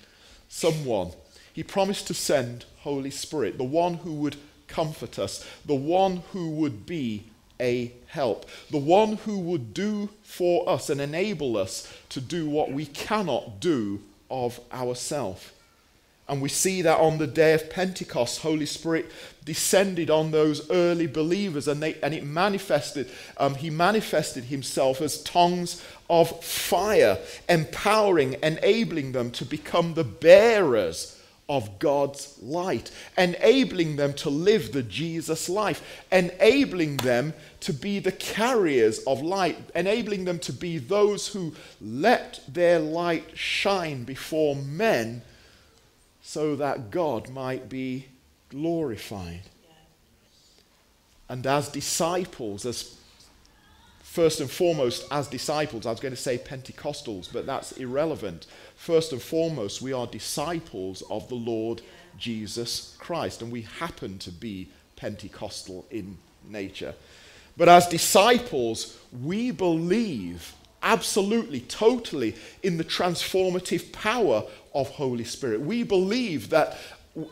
someone. 0.49 1.11
He 1.53 1.63
promised 1.63 2.05
to 2.07 2.13
send 2.13 2.65
Holy 2.79 3.11
Spirit, 3.11 3.57
the 3.57 3.63
one 3.63 3.93
who 3.95 4.11
would 4.15 4.35
comfort 4.67 5.17
us, 5.17 5.47
the 5.65 5.73
one 5.73 6.17
who 6.33 6.49
would 6.51 6.85
be 6.85 7.23
a 7.61 7.93
help, 8.07 8.45
the 8.69 8.77
one 8.77 9.13
who 9.13 9.39
would 9.39 9.73
do 9.73 10.09
for 10.21 10.67
us 10.69 10.89
and 10.89 10.99
enable 10.99 11.55
us 11.55 11.91
to 12.09 12.19
do 12.19 12.49
what 12.49 12.73
we 12.73 12.85
cannot 12.87 13.61
do 13.61 14.01
of 14.29 14.59
ourselves. 14.73 15.51
And 16.29 16.41
we 16.41 16.49
see 16.49 16.81
that 16.81 16.99
on 16.99 17.17
the 17.17 17.27
day 17.27 17.53
of 17.53 17.69
Pentecost, 17.69 18.41
Holy 18.41 18.65
Spirit 18.65 19.09
descended 19.45 20.09
on 20.09 20.31
those 20.31 20.69
early 20.69 21.07
believers 21.07 21.69
and, 21.69 21.81
they, 21.81 21.95
and 22.03 22.13
it 22.13 22.25
manifested, 22.25 23.09
um, 23.37 23.55
he 23.55 23.69
manifested 23.69 24.45
himself 24.45 24.99
as 25.01 25.23
tongues 25.23 25.81
of 26.09 26.43
fire, 26.43 27.17
empowering, 27.47 28.35
enabling 28.43 29.13
them 29.13 29.31
to 29.31 29.45
become 29.45 29.93
the 29.93 30.03
bearers 30.03 31.13
of 31.49 31.79
God's 31.79 32.37
light, 32.41 32.91
enabling 33.17 33.95
them 33.95 34.13
to 34.15 34.29
live 34.29 34.73
the 34.73 34.83
Jesus 34.83 35.47
life, 35.47 36.03
enabling 36.11 36.97
them 36.97 37.33
to 37.61 37.71
be 37.71 37.99
the 37.99 38.11
carriers 38.11 38.99
of 39.05 39.21
light, 39.21 39.57
enabling 39.73 40.25
them 40.25 40.39
to 40.39 40.51
be 40.51 40.77
those 40.77 41.27
who 41.29 41.53
let 41.79 42.41
their 42.49 42.79
light 42.79 43.37
shine 43.37 44.03
before 44.03 44.57
men 44.57 45.21
so 46.27 46.57
that 46.57 46.91
God 46.91 47.29
might 47.29 47.69
be 47.69 48.05
glorified. 48.49 49.43
And 51.29 51.47
as 51.47 51.69
disciples, 51.69 52.65
as 52.65 52.97
first 54.01 54.41
and 54.41 54.51
foremost, 54.51 55.07
as 55.09 55.29
disciples, 55.29 55.85
I 55.85 55.91
was 55.91 56.01
going 56.01 56.13
to 56.13 56.19
say 56.21 56.37
Pentecostals, 56.37 57.31
but 57.31 57.45
that's 57.45 57.71
irrelevant. 57.77 58.45
First 58.75 59.13
and 59.13 59.21
foremost, 59.21 59.81
we 59.81 59.93
are 59.93 60.05
disciples 60.05 61.01
of 61.09 61.29
the 61.29 61.35
Lord 61.35 61.81
Jesus 62.17 62.97
Christ, 62.99 63.41
and 63.41 63.49
we 63.49 63.61
happen 63.61 64.19
to 64.19 64.31
be 64.31 64.67
Pentecostal 64.97 65.85
in 65.89 66.17
nature. 66.45 66.93
But 67.55 67.69
as 67.69 67.87
disciples, 67.87 68.97
we 69.23 69.51
believe 69.51 70.53
absolutely, 70.83 71.61
totally 71.61 72.35
in 72.63 72.77
the 72.77 72.83
transformative 72.83 73.93
power 73.93 74.43
of 74.77 74.89
Holy 74.91 75.23
Spirit. 75.23 75.61
We 75.61 75.83
believe 75.83 76.49
that, 76.49 76.77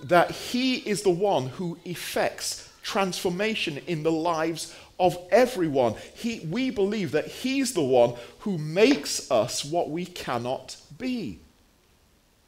that 0.04 0.32
He 0.32 0.78
is 0.78 1.04
the 1.04 1.12
one 1.12 1.48
who 1.48 1.78
effects 1.86 2.70
transformation 2.82 3.80
in 3.88 4.04
the 4.04 4.12
lives 4.12 4.76
of 5.00 5.18
everyone. 5.30 5.96
He, 6.16 6.40
we 6.50 6.72
believe 6.72 7.12
that 7.12 7.28
He's 7.28 7.74
the 7.74 7.84
one 7.84 8.16
who 8.40 8.58
makes 8.58 9.30
us 9.30 9.64
what 9.64 9.90
we 9.90 10.06
cannot 10.06 10.76
be 10.98 11.40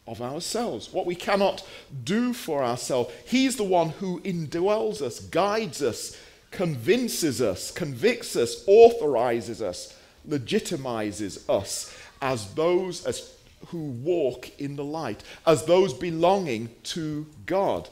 of 0.07 0.21
ourselves, 0.21 0.91
what 0.91 1.05
we 1.05 1.15
cannot 1.15 1.63
do 2.03 2.33
for 2.33 2.63
ourselves. 2.63 3.13
He's 3.25 3.55
the 3.55 3.63
one 3.63 3.89
who 3.89 4.19
indwells 4.21 5.01
us, 5.01 5.19
guides 5.19 5.81
us, 5.83 6.17
convinces 6.49 7.41
us, 7.41 7.71
convicts 7.71 8.35
us, 8.35 8.63
authorizes 8.67 9.61
us 9.61 9.93
legitimizes 10.27 11.49
us 11.49 11.95
as 12.21 12.53
those 12.53 13.05
as 13.05 13.33
who 13.67 13.91
walk 13.91 14.59
in 14.59 14.75
the 14.75 14.83
light, 14.83 15.23
as 15.45 15.65
those 15.65 15.93
belonging 15.93 16.69
to 16.83 17.25
God. 17.45 17.89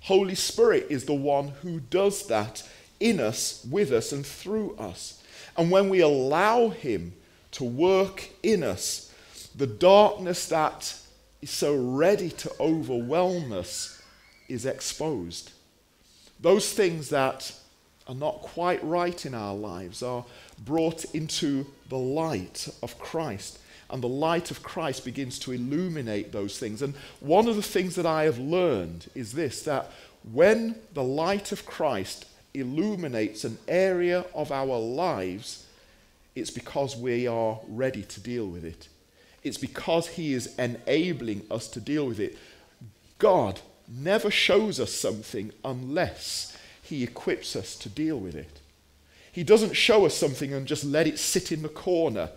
Holy 0.00 0.34
Spirit 0.34 0.86
is 0.90 1.04
the 1.04 1.14
one 1.14 1.48
who 1.62 1.80
does 1.80 2.26
that 2.26 2.68
in 3.00 3.20
us, 3.20 3.66
with 3.70 3.92
us, 3.92 4.12
and 4.12 4.24
through 4.24 4.76
us. 4.76 5.22
And 5.56 5.70
when 5.70 5.88
we 5.88 6.00
allow 6.00 6.68
Him 6.70 7.12
to 7.52 7.64
work 7.64 8.28
in 8.42 8.62
us, 8.62 9.12
the 9.54 9.66
darkness 9.66 10.48
that 10.48 10.96
is 11.40 11.50
so 11.50 11.76
ready 11.76 12.30
to 12.30 12.52
overwhelm 12.58 13.52
us 13.52 14.02
is 14.48 14.66
exposed. 14.66 15.52
Those 16.40 16.72
things 16.72 17.10
that 17.10 17.52
are 18.06 18.14
not 18.14 18.40
quite 18.40 18.82
right 18.84 19.24
in 19.24 19.34
our 19.34 19.54
lives 19.54 20.02
are 20.02 20.24
brought 20.64 21.04
into 21.14 21.66
the 21.88 21.96
light 21.98 22.68
of 22.82 22.98
Christ. 22.98 23.58
And 23.90 24.02
the 24.02 24.08
light 24.08 24.50
of 24.50 24.62
Christ 24.62 25.04
begins 25.04 25.38
to 25.40 25.52
illuminate 25.52 26.32
those 26.32 26.58
things. 26.58 26.82
And 26.82 26.94
one 27.20 27.48
of 27.48 27.56
the 27.56 27.62
things 27.62 27.94
that 27.96 28.06
I 28.06 28.24
have 28.24 28.38
learned 28.38 29.10
is 29.14 29.32
this 29.32 29.62
that 29.62 29.90
when 30.32 30.76
the 30.94 31.02
light 31.02 31.52
of 31.52 31.66
Christ 31.66 32.26
illuminates 32.54 33.44
an 33.44 33.58
area 33.68 34.24
of 34.34 34.50
our 34.50 34.78
lives, 34.78 35.66
it's 36.34 36.50
because 36.50 36.96
we 36.96 37.26
are 37.26 37.60
ready 37.68 38.02
to 38.02 38.20
deal 38.20 38.46
with 38.46 38.64
it. 38.64 38.88
It's 39.42 39.58
because 39.58 40.08
He 40.08 40.32
is 40.32 40.54
enabling 40.58 41.42
us 41.50 41.68
to 41.68 41.80
deal 41.80 42.06
with 42.06 42.18
it. 42.18 42.38
God 43.18 43.60
never 43.88 44.30
shows 44.30 44.80
us 44.80 44.92
something 44.92 45.52
unless 45.64 46.56
He 46.82 47.02
equips 47.04 47.54
us 47.54 47.76
to 47.76 47.88
deal 47.88 48.18
with 48.18 48.34
it. 48.34 48.60
He 49.30 49.42
doesn't 49.42 49.74
show 49.74 50.06
us 50.06 50.14
something 50.14 50.52
and 50.52 50.66
just 50.66 50.84
let 50.84 51.06
it 51.06 51.18
sit 51.18 51.52
in 51.52 51.62
the 51.62 51.68
corner. 51.68 52.30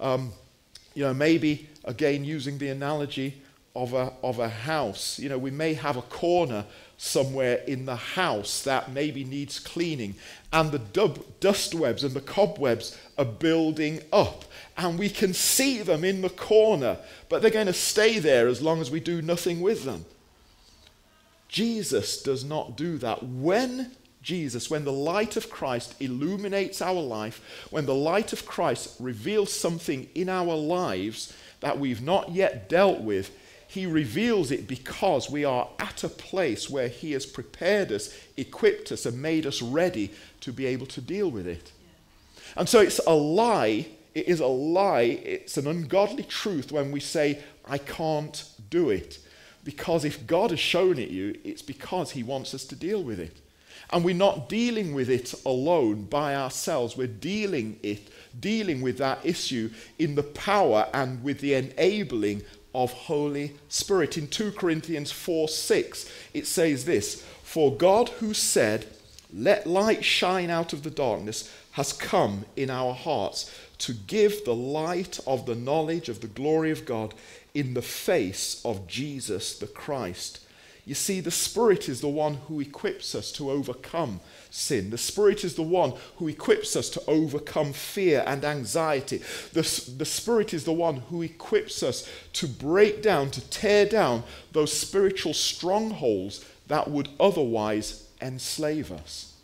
Um, 0.00 0.32
you 0.98 1.04
know, 1.04 1.14
maybe 1.14 1.68
again 1.84 2.24
using 2.24 2.58
the 2.58 2.70
analogy 2.70 3.40
of 3.76 3.94
a, 3.94 4.12
of 4.24 4.40
a 4.40 4.48
house. 4.48 5.16
You 5.20 5.28
know, 5.28 5.38
we 5.38 5.52
may 5.52 5.74
have 5.74 5.96
a 5.96 6.02
corner 6.02 6.64
somewhere 6.96 7.62
in 7.68 7.86
the 7.86 7.94
house 7.94 8.64
that 8.64 8.90
maybe 8.90 9.22
needs 9.22 9.60
cleaning, 9.60 10.16
and 10.52 10.72
the 10.72 10.80
dub, 10.80 11.20
dust 11.38 11.72
webs 11.72 12.02
and 12.02 12.14
the 12.14 12.20
cobwebs 12.20 12.98
are 13.16 13.24
building 13.24 14.00
up, 14.12 14.44
and 14.76 14.98
we 14.98 15.08
can 15.08 15.32
see 15.32 15.82
them 15.82 16.02
in 16.02 16.20
the 16.20 16.30
corner, 16.30 16.98
but 17.28 17.42
they're 17.42 17.52
going 17.52 17.66
to 17.66 17.72
stay 17.72 18.18
there 18.18 18.48
as 18.48 18.60
long 18.60 18.80
as 18.80 18.90
we 18.90 18.98
do 18.98 19.22
nothing 19.22 19.60
with 19.60 19.84
them. 19.84 20.04
Jesus 21.46 22.20
does 22.20 22.44
not 22.44 22.76
do 22.76 22.98
that. 22.98 23.22
When 23.22 23.92
Jesus, 24.28 24.68
when 24.68 24.84
the 24.84 24.92
light 24.92 25.38
of 25.38 25.48
Christ 25.48 25.94
illuminates 26.00 26.82
our 26.82 27.00
life, 27.00 27.40
when 27.70 27.86
the 27.86 27.94
light 27.94 28.34
of 28.34 28.44
Christ 28.44 28.94
reveals 29.00 29.50
something 29.50 30.06
in 30.14 30.28
our 30.28 30.54
lives 30.54 31.34
that 31.60 31.78
we've 31.78 32.02
not 32.02 32.32
yet 32.32 32.68
dealt 32.68 33.00
with, 33.00 33.30
he 33.66 33.86
reveals 33.86 34.50
it 34.50 34.68
because 34.68 35.30
we 35.30 35.46
are 35.46 35.70
at 35.78 36.04
a 36.04 36.10
place 36.10 36.68
where 36.68 36.88
He 36.88 37.12
has 37.12 37.24
prepared 37.24 37.90
us, 37.90 38.14
equipped 38.36 38.92
us, 38.92 39.06
and 39.06 39.22
made 39.22 39.46
us 39.46 39.62
ready 39.62 40.10
to 40.42 40.52
be 40.52 40.66
able 40.66 40.86
to 40.88 41.00
deal 41.00 41.30
with 41.30 41.46
it. 41.46 41.72
And 42.54 42.68
so 42.68 42.80
it's 42.80 43.00
a 43.06 43.14
lie. 43.14 43.86
It 44.14 44.28
is 44.28 44.40
a 44.40 44.46
lie. 44.46 45.20
It's 45.22 45.56
an 45.56 45.66
ungodly 45.66 46.24
truth 46.24 46.70
when 46.70 46.92
we 46.92 47.00
say, 47.00 47.38
I 47.64 47.78
can't 47.78 48.44
do 48.68 48.90
it. 48.90 49.20
Because 49.64 50.04
if 50.04 50.26
God 50.26 50.50
has 50.50 50.60
shown 50.60 50.98
it 50.98 51.08
you, 51.08 51.34
it's 51.44 51.62
because 51.62 52.10
He 52.10 52.22
wants 52.22 52.52
us 52.52 52.66
to 52.66 52.76
deal 52.76 53.02
with 53.02 53.20
it. 53.20 53.38
And 53.90 54.04
we're 54.04 54.14
not 54.14 54.48
dealing 54.48 54.94
with 54.94 55.08
it 55.08 55.34
alone 55.46 56.04
by 56.04 56.34
ourselves. 56.36 56.96
We're 56.96 57.06
dealing 57.06 57.78
it, 57.82 58.08
dealing 58.38 58.82
with 58.82 58.98
that 58.98 59.24
issue 59.24 59.70
in 59.98 60.14
the 60.14 60.22
power 60.22 60.88
and 60.92 61.22
with 61.22 61.40
the 61.40 61.54
enabling 61.54 62.42
of 62.74 62.92
Holy 62.92 63.54
Spirit. 63.68 64.18
In 64.18 64.28
2 64.28 64.52
Corinthians 64.52 65.10
4 65.10 65.48
6, 65.48 66.12
it 66.34 66.46
says 66.46 66.84
this 66.84 67.22
For 67.42 67.74
God, 67.74 68.10
who 68.20 68.34
said, 68.34 68.86
Let 69.32 69.66
light 69.66 70.04
shine 70.04 70.50
out 70.50 70.72
of 70.72 70.82
the 70.82 70.90
darkness, 70.90 71.52
has 71.72 71.92
come 71.92 72.44
in 72.56 72.70
our 72.70 72.92
hearts 72.92 73.50
to 73.78 73.92
give 73.92 74.44
the 74.44 74.54
light 74.54 75.18
of 75.26 75.46
the 75.46 75.54
knowledge 75.54 76.08
of 76.08 76.20
the 76.20 76.26
glory 76.26 76.70
of 76.70 76.84
God 76.84 77.14
in 77.54 77.74
the 77.74 77.82
face 77.82 78.60
of 78.64 78.86
Jesus 78.86 79.58
the 79.58 79.66
Christ. 79.66 80.40
You 80.88 80.94
see, 80.94 81.20
the 81.20 81.30
Spirit 81.30 81.86
is 81.86 82.00
the 82.00 82.08
one 82.08 82.36
who 82.48 82.60
equips 82.60 83.14
us 83.14 83.30
to 83.32 83.50
overcome 83.50 84.20
sin. 84.48 84.88
The 84.88 84.96
Spirit 84.96 85.44
is 85.44 85.54
the 85.54 85.62
one 85.62 85.92
who 86.16 86.28
equips 86.28 86.74
us 86.76 86.88
to 86.88 87.02
overcome 87.06 87.74
fear 87.74 88.24
and 88.26 88.42
anxiety. 88.42 89.18
The, 89.52 89.92
the 89.98 90.06
Spirit 90.06 90.54
is 90.54 90.64
the 90.64 90.72
one 90.72 90.96
who 91.10 91.20
equips 91.20 91.82
us 91.82 92.10
to 92.32 92.46
break 92.46 93.02
down, 93.02 93.30
to 93.32 93.42
tear 93.50 93.84
down 93.84 94.22
those 94.52 94.72
spiritual 94.72 95.34
strongholds 95.34 96.42
that 96.68 96.90
would 96.90 97.10
otherwise 97.20 98.08
enslave 98.22 98.90
us. 98.90 99.34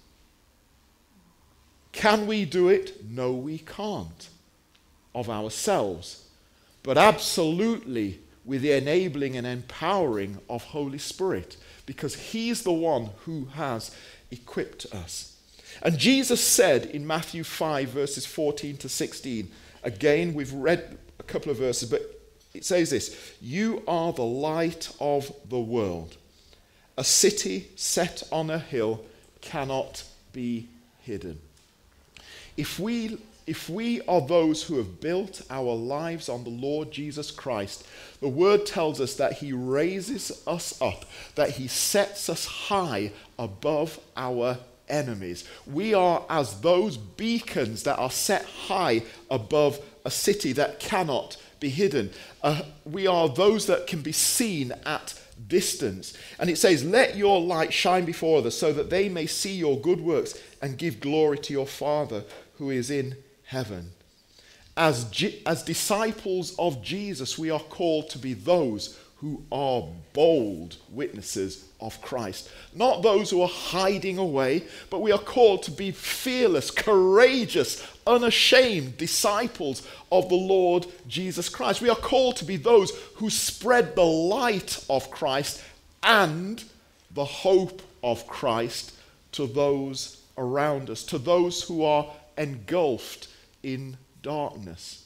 Can 1.92 2.26
we 2.26 2.46
do 2.46 2.70
it? 2.70 3.04
No, 3.04 3.32
we 3.32 3.58
can't 3.58 4.30
of 5.14 5.28
ourselves. 5.28 6.24
But 6.82 6.96
absolutely 6.96 8.20
with 8.44 8.62
the 8.62 8.72
enabling 8.72 9.36
and 9.36 9.46
empowering 9.46 10.38
of 10.48 10.64
Holy 10.64 10.98
Spirit 10.98 11.56
because 11.86 12.14
He's 12.14 12.62
the 12.62 12.72
one 12.72 13.10
who 13.24 13.46
has 13.54 13.94
equipped 14.30 14.86
us. 14.92 15.36
And 15.82 15.98
Jesus 15.98 16.42
said 16.42 16.86
in 16.86 17.06
Matthew 17.06 17.44
5, 17.44 17.88
verses 17.88 18.26
14 18.26 18.76
to 18.78 18.88
16, 18.88 19.50
again, 19.82 20.34
we've 20.34 20.52
read 20.52 20.98
a 21.18 21.22
couple 21.22 21.50
of 21.50 21.58
verses, 21.58 21.90
but 21.90 22.02
it 22.52 22.64
says 22.64 22.90
this 22.90 23.34
You 23.40 23.82
are 23.88 24.12
the 24.12 24.22
light 24.22 24.94
of 25.00 25.32
the 25.48 25.60
world. 25.60 26.16
A 26.96 27.04
city 27.04 27.68
set 27.74 28.22
on 28.30 28.50
a 28.50 28.58
hill 28.58 29.04
cannot 29.40 30.04
be 30.32 30.68
hidden. 31.00 31.40
If 32.56 32.78
we 32.78 33.18
if 33.46 33.68
we 33.68 34.00
are 34.02 34.22
those 34.22 34.62
who 34.62 34.78
have 34.78 35.00
built 35.00 35.42
our 35.50 35.74
lives 35.74 36.30
on 36.30 36.44
the 36.44 36.50
Lord 36.50 36.90
Jesus 36.90 37.30
Christ, 37.30 37.86
the 38.24 38.30
word 38.30 38.64
tells 38.64 39.02
us 39.02 39.16
that 39.16 39.34
he 39.34 39.52
raises 39.52 40.42
us 40.46 40.80
up, 40.80 41.04
that 41.34 41.50
he 41.50 41.68
sets 41.68 42.30
us 42.30 42.46
high 42.46 43.12
above 43.38 44.00
our 44.16 44.56
enemies. 44.88 45.46
We 45.66 45.92
are 45.92 46.24
as 46.30 46.62
those 46.62 46.96
beacons 46.96 47.82
that 47.82 47.98
are 47.98 48.10
set 48.10 48.46
high 48.46 49.02
above 49.30 49.78
a 50.06 50.10
city 50.10 50.52
that 50.54 50.80
cannot 50.80 51.36
be 51.60 51.68
hidden. 51.68 52.12
Uh, 52.42 52.62
we 52.86 53.06
are 53.06 53.28
those 53.28 53.66
that 53.66 53.86
can 53.86 54.00
be 54.00 54.12
seen 54.12 54.72
at 54.86 55.20
distance. 55.46 56.16
And 56.38 56.48
it 56.48 56.56
says, 56.56 56.82
Let 56.82 57.18
your 57.18 57.42
light 57.42 57.74
shine 57.74 58.06
before 58.06 58.38
others 58.38 58.56
so 58.56 58.72
that 58.72 58.88
they 58.88 59.10
may 59.10 59.26
see 59.26 59.54
your 59.54 59.78
good 59.78 60.00
works 60.00 60.40
and 60.62 60.78
give 60.78 60.98
glory 60.98 61.36
to 61.40 61.52
your 61.52 61.66
Father 61.66 62.24
who 62.54 62.70
is 62.70 62.90
in 62.90 63.16
heaven. 63.44 63.92
As, 64.76 65.06
as 65.46 65.62
disciples 65.62 66.54
of 66.58 66.82
Jesus, 66.82 67.38
we 67.38 67.50
are 67.50 67.60
called 67.60 68.10
to 68.10 68.18
be 68.18 68.34
those 68.34 68.98
who 69.24 69.42
are 69.50 69.84
bold 70.12 70.76
witnesses 70.90 71.64
of 71.80 72.00
Christ. 72.02 72.50
Not 72.74 73.02
those 73.02 73.30
who 73.30 73.40
are 73.40 73.48
hiding 73.48 74.18
away, 74.18 74.64
but 74.90 75.00
we 75.00 75.12
are 75.12 75.18
called 75.18 75.62
to 75.62 75.70
be 75.70 75.92
fearless, 75.92 76.70
courageous, 76.70 77.86
unashamed 78.06 78.98
disciples 78.98 79.86
of 80.12 80.28
the 80.28 80.34
Lord 80.34 80.86
Jesus 81.08 81.48
Christ. 81.48 81.80
We 81.80 81.88
are 81.88 81.96
called 81.96 82.36
to 82.36 82.44
be 82.44 82.56
those 82.56 82.90
who 83.14 83.30
spread 83.30 83.94
the 83.94 84.04
light 84.04 84.84
of 84.90 85.10
Christ 85.10 85.62
and 86.02 86.62
the 87.12 87.24
hope 87.24 87.80
of 88.02 88.26
Christ 88.26 88.92
to 89.32 89.46
those 89.46 90.20
around 90.36 90.90
us, 90.90 91.02
to 91.04 91.18
those 91.18 91.62
who 91.62 91.82
are 91.84 92.12
engulfed 92.36 93.28
in 93.62 93.96
darkness. 94.24 95.04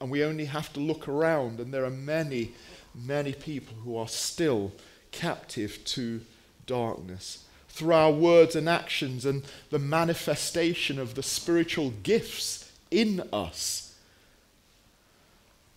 And 0.00 0.10
we 0.10 0.24
only 0.24 0.46
have 0.46 0.72
to 0.72 0.80
look 0.80 1.06
around, 1.06 1.60
and 1.60 1.72
there 1.72 1.84
are 1.84 1.90
many, 1.90 2.52
many 2.92 3.32
people 3.32 3.76
who 3.84 3.96
are 3.96 4.08
still 4.08 4.72
captive 5.12 5.84
to 5.84 6.22
darkness. 6.66 7.44
Through 7.68 7.94
our 7.94 8.10
words 8.10 8.56
and 8.56 8.68
actions 8.68 9.24
and 9.24 9.44
the 9.70 9.78
manifestation 9.78 10.98
of 10.98 11.14
the 11.14 11.22
spiritual 11.22 11.92
gifts 12.02 12.72
in 12.90 13.22
us 13.32 13.96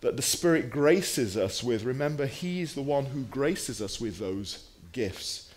that 0.00 0.16
the 0.16 0.22
Spirit 0.22 0.70
graces 0.70 1.36
us 1.36 1.62
with. 1.62 1.84
Remember, 1.84 2.26
He's 2.26 2.74
the 2.74 2.82
one 2.82 3.06
who 3.06 3.22
graces 3.22 3.82
us 3.82 4.00
with 4.00 4.18
those 4.18 4.64
gifts 4.92 5.47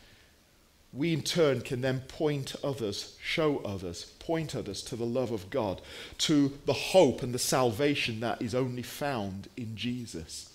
we 0.93 1.13
in 1.13 1.21
turn 1.21 1.61
can 1.61 1.81
then 1.81 2.01
point 2.01 2.55
others, 2.63 3.15
show 3.21 3.59
others, 3.59 4.05
point 4.19 4.55
others 4.55 4.81
to 4.83 4.95
the 4.95 5.05
love 5.05 5.31
of 5.31 5.49
God, 5.49 5.81
to 6.19 6.57
the 6.65 6.73
hope 6.73 7.23
and 7.23 7.33
the 7.33 7.39
salvation 7.39 8.19
that 8.19 8.41
is 8.41 8.53
only 8.53 8.81
found 8.81 9.47
in 9.55 9.75
Jesus. 9.75 10.49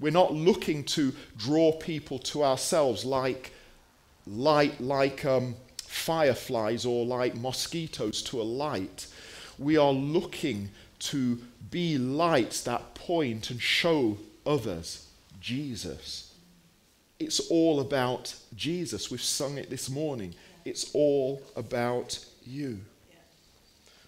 We're 0.00 0.10
not 0.10 0.32
looking 0.32 0.82
to 0.84 1.12
draw 1.36 1.72
people 1.72 2.18
to 2.20 2.42
ourselves 2.42 3.04
like, 3.04 3.52
light, 4.26 4.80
like 4.80 5.24
um, 5.24 5.54
fireflies 5.76 6.84
or 6.84 7.06
like 7.06 7.36
mosquitoes 7.36 8.22
to 8.24 8.40
a 8.40 8.42
light. 8.42 9.06
We 9.56 9.76
are 9.76 9.92
looking 9.92 10.70
to 10.98 11.38
be 11.70 11.96
lights 11.96 12.62
that 12.62 12.94
point 12.94 13.50
and 13.50 13.62
show 13.62 14.18
others 14.44 15.06
Jesus. 15.40 16.33
It's 17.24 17.40
all 17.50 17.80
about 17.80 18.34
Jesus. 18.54 19.10
We've 19.10 19.20
sung 19.20 19.58
it 19.58 19.70
this 19.70 19.90
morning. 19.90 20.34
It's 20.64 20.90
all 20.94 21.42
about 21.56 22.24
you. 22.44 22.80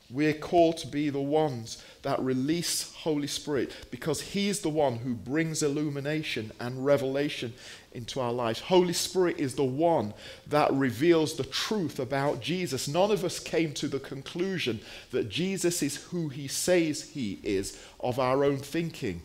We're 0.08 0.34
called 0.34 0.76
to 0.78 0.86
be 0.86 1.10
the 1.10 1.18
ones 1.18 1.82
that 2.02 2.20
release 2.20 2.94
Holy 2.94 3.26
Spirit 3.26 3.72
because 3.90 4.20
He's 4.20 4.60
the 4.60 4.68
one 4.68 4.96
who 4.96 5.14
brings 5.14 5.64
illumination 5.64 6.52
and 6.60 6.84
revelation 6.84 7.54
into 7.92 8.20
our 8.20 8.32
lives. 8.32 8.60
Holy 8.60 8.92
Spirit 8.92 9.40
is 9.40 9.54
the 9.54 9.64
one 9.64 10.14
that 10.46 10.72
reveals 10.72 11.34
the 11.34 11.44
truth 11.44 11.98
about 11.98 12.40
Jesus. 12.40 12.86
None 12.86 13.10
of 13.10 13.24
us 13.24 13.40
came 13.40 13.72
to 13.74 13.88
the 13.88 13.98
conclusion 13.98 14.78
that 15.10 15.28
Jesus 15.28 15.82
is 15.82 15.96
who 16.04 16.28
He 16.28 16.46
says 16.46 17.10
He 17.10 17.40
is 17.42 17.76
of 17.98 18.20
our 18.20 18.44
own 18.44 18.58
thinking. 18.58 19.22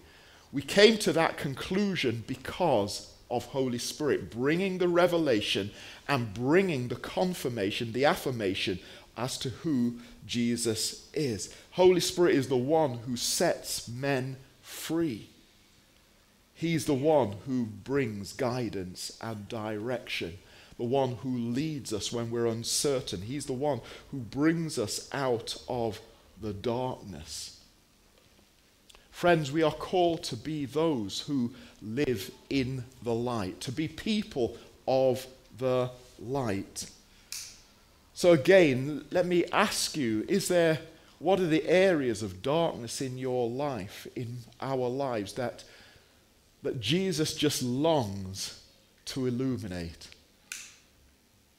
We 0.51 0.63
came 0.63 0.97
to 0.99 1.13
that 1.13 1.38
conclusion 1.38 2.23
because 2.25 3.11
of 3.32 3.46
Holy 3.46 3.78
Spirit, 3.78 4.30
bringing 4.30 4.78
the 4.78 4.88
revelation 4.88 5.72
and 6.08 6.34
bringing 6.34 6.89
the 6.89 6.96
confirmation, 6.96 7.94
the 7.94 8.06
affirmation 8.06 8.80
as 9.17 9.38
to 9.39 9.50
who 9.50 9.96
Jesus 10.28 11.10
is. 11.13 11.54
Holy 11.72 12.00
Spirit 12.00 12.36
is 12.36 12.48
the 12.48 12.58
one 12.58 13.00
who 13.00 13.15
sets 13.15 13.88
men 13.88 14.38
free. 14.62 15.30
He's 16.54 16.86
the 16.86 16.94
one 16.94 17.38
who 17.48 17.65
brings 17.65 18.34
guidance 18.34 19.17
and 19.20 19.48
direction, 19.48 20.38
the 20.78 20.84
one 20.84 21.15
who 21.15 21.36
leads 21.36 21.91
us 21.91 22.12
when 22.12 22.30
we're 22.30 22.46
uncertain. 22.46 23.24
He's 23.24 23.48
the 23.48 23.54
one 23.54 23.82
who 24.12 24.17
brings 24.17 24.78
us 24.78 25.10
out 25.12 25.56
of 25.67 26.00
the 26.39 26.54
darkness. 26.54 27.61
Friends, 29.21 29.51
we 29.51 29.62
are 29.62 29.71
called 29.71 30.23
to 30.23 30.36
be 30.36 30.65
those 30.65 31.19
who 31.19 31.51
live 31.79 32.31
in 32.49 32.84
the 33.03 33.13
light, 33.13 33.62
to 33.62 33.71
be 33.71 33.88
people 33.88 34.57
of 34.88 35.27
the 35.60 35.91
light. 36.19 36.89
So, 38.15 38.31
again, 38.31 39.05
let 39.12 39.27
me 39.27 39.45
ask 39.51 39.95
you 39.95 40.25
is 40.27 40.47
there, 40.47 40.79
what 41.19 41.39
are 41.39 41.45
the 41.45 41.69
areas 41.69 42.23
of 42.23 42.41
darkness 42.41 42.99
in 42.99 43.19
your 43.19 43.47
life, 43.47 44.07
in 44.15 44.39
our 44.60 44.89
lives, 44.89 45.34
that, 45.34 45.65
that 46.63 46.81
Jesus 46.81 47.36
just 47.36 47.62
longs 47.62 48.63
to 49.05 49.27
illuminate? 49.27 50.07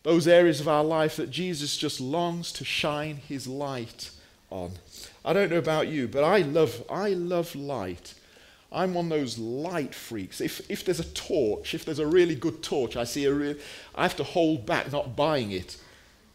Those 0.03 0.27
areas 0.27 0.61
of 0.61 0.67
our 0.67 0.83
life 0.83 1.15
that 1.15 1.31
Jesus 1.31 1.77
just 1.77 2.01
longs 2.01 2.51
to 2.55 2.65
shine 2.65 3.19
his 3.19 3.47
light 3.47 4.11
on. 4.51 4.73
I 5.25 5.33
don't 5.33 5.51
know 5.51 5.59
about 5.59 5.89
you, 5.89 6.09
but 6.09 6.25
I 6.25 6.39
love, 6.39 6.83
I 6.91 7.11
love 7.11 7.55
light. 7.55 8.15
I'm 8.73 8.95
one 8.95 9.07
of 9.07 9.11
those 9.11 9.39
light 9.39 9.95
freaks. 9.95 10.41
If, 10.41 10.69
if 10.71 10.85
there's 10.85 11.01
a 11.01 11.05
torch, 11.13 11.75
if 11.75 11.85
there's 11.85 11.99
a 11.99 12.07
really 12.07 12.35
good 12.35 12.63
torch, 12.63 12.97
I 12.97 13.05
see 13.05 13.27
a 13.27 13.33
real, 13.33 13.57
I 13.95 14.03
have 14.03 14.17
to 14.17 14.25
hold 14.25 14.67
back 14.67 14.91
not 14.91 15.15
buying 15.15 15.53
it 15.53 15.77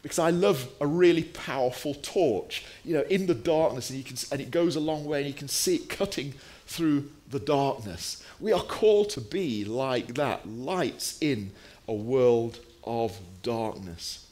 because 0.02 0.18
I 0.18 0.30
love 0.30 0.68
a 0.80 0.86
really 0.86 1.24
powerful 1.24 1.94
torch, 1.94 2.64
you 2.84 2.94
know, 2.94 3.02
in 3.10 3.26
the 3.26 3.34
darkness, 3.34 3.90
and, 3.90 3.98
you 3.98 4.04
can, 4.04 4.16
and 4.30 4.40
it 4.40 4.50
goes 4.50 4.76
a 4.76 4.80
long 4.80 5.04
way, 5.04 5.18
and 5.18 5.26
you 5.26 5.34
can 5.34 5.48
see 5.48 5.74
it 5.74 5.88
cutting 5.88 6.34
through 6.66 7.10
the 7.28 7.40
darkness. 7.40 8.22
We 8.38 8.52
are 8.52 8.62
called 8.62 9.10
to 9.10 9.20
be 9.20 9.64
like 9.64 10.14
that, 10.14 10.48
lights 10.48 11.18
in 11.20 11.50
a 11.88 11.92
world 11.92 12.60
of 12.84 13.18
darkness. 13.42 14.26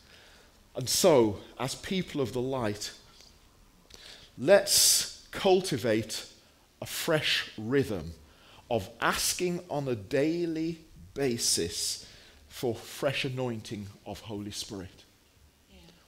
And 0.77 0.89
so, 0.89 1.39
as 1.59 1.75
people 1.75 2.21
of 2.21 2.33
the 2.33 2.41
light, 2.41 2.93
let's 4.39 5.27
cultivate 5.31 6.27
a 6.81 6.87
fresh 6.87 7.51
rhythm 7.57 8.13
of 8.71 8.89
asking 9.01 9.61
on 9.71 9.89
a 9.89 9.95
daily 9.95 10.79
basis 11.15 12.07
for 12.49 12.75
fresh 12.75 13.25
anointing 13.25 13.87
of 14.07 14.21
Holy 14.21 14.51
Spirit. 14.51 15.05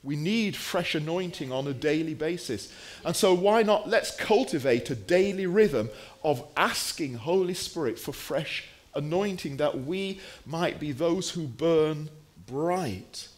We 0.02 0.16
need 0.16 0.54
fresh 0.54 0.94
anointing 0.94 1.50
on 1.50 1.66
a 1.66 1.74
daily 1.74 2.14
basis. 2.14 2.72
And 3.04 3.16
so, 3.16 3.34
why 3.34 3.62
not? 3.62 3.88
Let's 3.88 4.14
cultivate 4.14 4.88
a 4.90 4.94
daily 4.94 5.46
rhythm 5.46 5.90
of 6.22 6.44
asking 6.56 7.14
Holy 7.14 7.54
Spirit 7.54 7.98
for 7.98 8.12
fresh 8.12 8.64
anointing 8.94 9.56
that 9.56 9.80
we 9.80 10.20
might 10.46 10.78
be 10.78 10.92
those 10.92 11.30
who 11.30 11.46
burn 11.46 12.08
bright. 12.46 13.28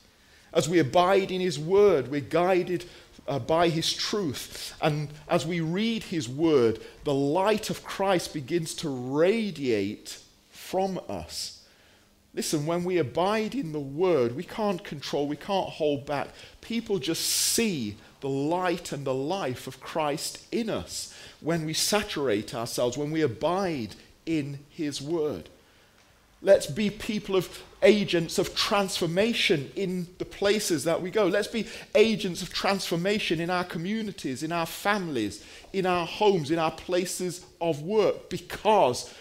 As 0.53 0.69
we 0.69 0.79
abide 0.79 1.31
in 1.31 1.41
His 1.41 1.59
Word, 1.59 2.11
we're 2.11 2.21
guided 2.21 2.85
uh, 3.27 3.39
by 3.39 3.69
His 3.69 3.93
truth. 3.93 4.75
And 4.81 5.09
as 5.29 5.47
we 5.47 5.61
read 5.61 6.05
His 6.05 6.29
Word, 6.29 6.81
the 7.05 7.15
light 7.15 7.71
of 7.71 7.85
Christ 7.85 8.35
begins 8.35 8.75
to 8.77 8.89
radiate 8.89 10.19
from 10.51 11.01
us. 11.09 11.65
Listen, 12.33 12.65
when 12.65 12.85
we 12.85 12.99
abide 12.99 13.55
in 13.55 13.73
the 13.73 13.81
Word, 13.81 14.37
we 14.37 14.45
can't 14.45 14.85
control, 14.85 15.27
we 15.27 15.37
can't 15.37 15.69
hold 15.69 16.07
back. 16.07 16.29
People 16.61 16.99
just 16.99 17.25
see 17.25 17.97
the 18.21 18.29
light 18.29 18.93
and 18.93 19.05
the 19.05 19.15
life 19.15 19.67
of 19.67 19.81
Christ 19.81 20.45
in 20.53 20.71
us 20.71 21.15
when 21.41 21.67
we 21.67 21.73
saturate 21.73 22.55
ourselves, 22.55 22.97
when 22.97 23.11
we 23.11 23.23
abide 23.23 23.97
in 24.27 24.61
His 24.69 25.03
Word. 25.03 25.49
Let's 26.43 26.67
be 26.67 26.89
people 26.89 27.37
of 27.37 27.63
agents 27.83 28.39
of 28.39 28.55
transformation 28.55 29.71
in 29.77 30.09
the 30.19 30.25
places 30.25 30.85
that 30.85 31.01
we 31.01 31.11
go. 31.11 31.27
Let's 31.27 31.49
be 31.49 31.67
agents 31.95 32.43
of 32.43 32.53
transformation 32.53 33.41
in 33.41 33.51
our 33.51 33.65
communities, 33.65 34.43
in 34.43 34.53
our 34.53 34.67
families, 34.67 35.45
in 35.73 35.87
our 35.87 36.07
homes, 36.07 36.51
in 36.51 36.59
our 36.59 36.71
places 36.71 37.45
of 37.61 37.83
work, 37.83 38.31
because 38.31 39.13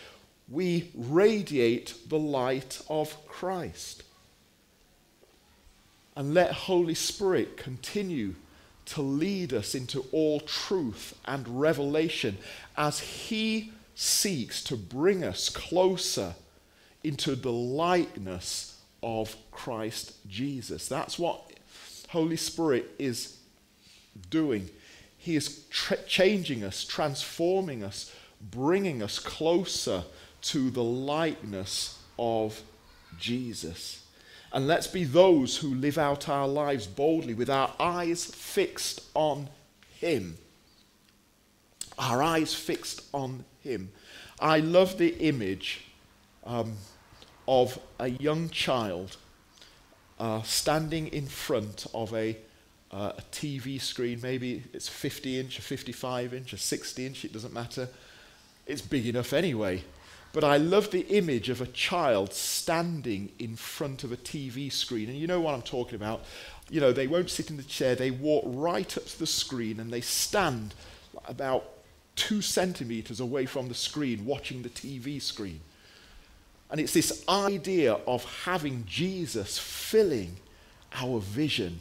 we 0.49 0.89
radiate 0.95 1.93
the 2.08 2.19
light 2.19 2.82
of 2.89 3.15
Christ. 3.27 4.03
And 6.15 6.34
let 6.34 6.51
Holy 6.51 6.95
Spirit 6.95 7.58
continue 7.58 8.36
to 8.86 9.01
lead 9.01 9.53
us 9.53 9.75
into 9.75 10.05
all 10.12 10.39
truth 10.39 11.15
and 11.25 11.62
revelation 11.62 12.38
as 12.75 12.99
He 12.99 13.71
seeks 13.93 14.63
to 14.63 14.75
bring 14.75 15.23
us 15.23 15.49
closer 15.49 16.34
into 17.03 17.35
the 17.35 17.51
likeness 17.51 18.81
of 19.01 19.35
Christ 19.51 20.15
Jesus. 20.27 20.88
That's 20.88 21.17
what 21.17 21.51
Holy 22.09 22.35
Spirit 22.35 22.91
is 22.99 23.38
doing. 24.29 24.69
He 25.17 25.35
is 25.35 25.65
tra- 25.69 26.01
changing 26.03 26.63
us, 26.63 26.83
transforming 26.83 27.83
us, 27.83 28.13
bringing 28.41 29.03
us 29.03 29.19
closer 29.19 30.03
to 30.41 30.69
the 30.69 30.83
likeness 30.83 31.99
of 32.17 32.62
Jesus. 33.19 34.05
And 34.51 34.67
let's 34.67 34.88
be 34.88 35.03
those 35.03 35.57
who 35.57 35.75
live 35.75 35.97
out 35.97 36.27
our 36.27 36.47
lives 36.47 36.88
boldly 36.88 37.33
with 37.33 37.49
our 37.49 37.73
eyes 37.79 38.25
fixed 38.25 39.01
on 39.13 39.49
Him. 39.99 40.38
Our 41.97 42.23
eyes 42.23 42.53
fixed 42.53 43.03
on 43.13 43.45
Him. 43.62 43.91
I 44.39 44.59
love 44.59 44.97
the 44.97 45.15
image 45.19 45.85
um, 46.45 46.73
of 47.47 47.80
a 47.99 48.10
young 48.10 48.49
child 48.49 49.17
uh, 50.19 50.41
standing 50.41 51.08
in 51.08 51.25
front 51.25 51.88
of 51.93 52.13
a, 52.13 52.38
uh, 52.91 53.13
a 53.17 53.21
TV 53.32 53.82
screen. 53.82 54.19
Maybe 54.21 54.63
it's 54.73 54.88
50 54.88 55.39
inch, 55.39 55.60
or 55.60 55.62
55 55.62 56.34
inch, 56.34 56.54
or 56.54 56.58
60 56.58 57.06
inch, 57.06 57.25
it 57.25 57.34
doesn't 57.34 57.54
matter. 57.54 57.89
It's 58.65 58.82
big 58.82 59.08
enough 59.08 59.34
anyway. 59.34 59.84
But 60.32 60.43
I 60.43 60.58
love 60.58 60.91
the 60.91 61.08
image 61.08 61.49
of 61.49 61.60
a 61.60 61.65
child 61.65 62.34
standing 62.34 63.32
in 63.39 63.56
front 63.56 64.04
of 64.04 64.12
a 64.12 64.17
TV 64.17 64.71
screen. 64.71 65.10
And 65.10 65.17
you 65.17 65.25
know 65.25 65.41
what 65.41 65.56
I'm 65.56 65.63
talking 65.63 65.95
about. 65.95 66.23
You 66.69 66.80
know, 66.80 66.91
they 66.91 67.08
won't 67.08 67.32
sit 67.32 67.49
in 67.49 67.58
the 67.58 67.63
chair, 67.63 67.95
they 67.95 68.12
walk 68.12 68.43
right 68.45 68.95
up 68.95 69.06
to 69.06 69.19
the 69.19 69.25
screen 69.25 69.80
and 69.80 69.91
they 69.91 70.02
stand 70.02 70.75
about 71.25 71.67
two 72.15 72.41
centimeters 72.41 73.19
away 73.19 73.47
from 73.47 73.69
the 73.69 73.73
screen 73.73 74.25
watching 74.25 74.62
the 74.62 74.69
TV 74.69 75.19
screen. 75.19 75.62
And 76.69 76.79
it's 76.79 76.93
this 76.93 77.23
idea 77.27 77.93
of 78.05 78.23
having 78.43 78.84
Jesus 78.88 79.58
filling 79.58 80.36
our 80.93 81.19
vision, 81.19 81.79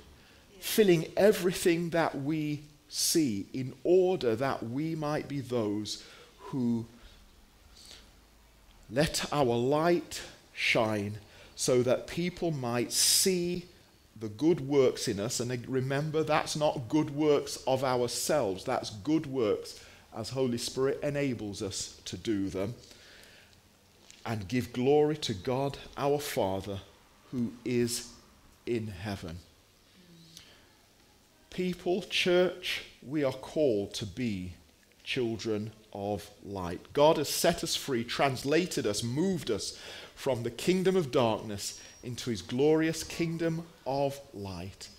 filling 0.61 1.13
everything 1.17 1.91
that 1.91 2.15
we 2.23 2.63
see 2.89 3.47
in 3.53 3.75
order 3.85 4.35
that 4.37 4.63
we 4.63 4.95
might 4.95 5.29
be 5.29 5.41
those 5.41 6.03
who 6.39 6.87
let 8.91 9.31
our 9.33 9.45
light 9.45 10.23
shine 10.55 11.19
so 11.55 11.83
that 11.83 12.07
people 12.07 12.51
might 12.51 12.93
see 12.93 13.67
the 14.19 14.29
good 14.29 14.61
works 14.61 15.07
in 15.07 15.21
us. 15.21 15.41
And 15.41 15.69
remember, 15.69 16.23
that's 16.23 16.57
not 16.57 16.89
good 16.89 17.11
works 17.11 17.59
of 17.67 17.85
ourselves, 17.85 18.65
that's 18.65 18.91
good 18.91 19.27
works 19.27 19.85
as 20.17 20.31
Holy 20.31 20.59
Spirit 20.59 21.01
enables 21.03 21.63
us 21.63 22.01
to 22.07 22.17
do 22.17 22.49
them. 22.49 22.75
And 24.29 24.47
give 24.47 24.75
glory 24.75 25.17
to 25.17 25.33
God 25.33 25.79
our 25.97 26.19
Father 26.19 26.81
who 27.31 27.53
is 27.65 28.11
in 28.67 28.89
heaven. 28.89 29.39
People, 31.49 32.03
church, 32.03 32.85
we 33.03 33.25
are 33.25 33.33
called 33.33 33.95
to 33.95 34.05
be 34.05 34.53
children 35.03 35.71
of 35.95 36.29
light. 36.45 36.93
God 36.93 37.17
has 37.17 37.31
set 37.31 37.65
us 37.65 37.75
free, 37.75 38.05
translated 38.05 38.87
us, 38.87 39.03
moved 39.03 39.51
us 39.51 39.79
from 40.15 40.43
the 40.43 40.51
kingdom 40.51 40.95
of 40.95 41.11
darkness 41.11 41.81
into 42.03 42.29
his 42.29 42.43
glorious 42.43 43.03
kingdom 43.03 43.65
of 43.87 44.21
light. 44.35 44.91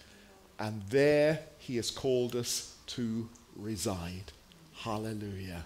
And 0.58 0.82
there 0.90 1.42
he 1.60 1.76
has 1.76 1.92
called 1.92 2.36
us 2.36 2.76
to 2.88 3.30
reside. 3.56 4.32
Hallelujah. 4.74 5.66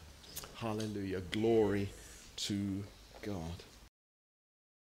Hallelujah. 0.55 1.21
Glory 1.31 1.89
to 2.35 2.83
God. 3.23 3.72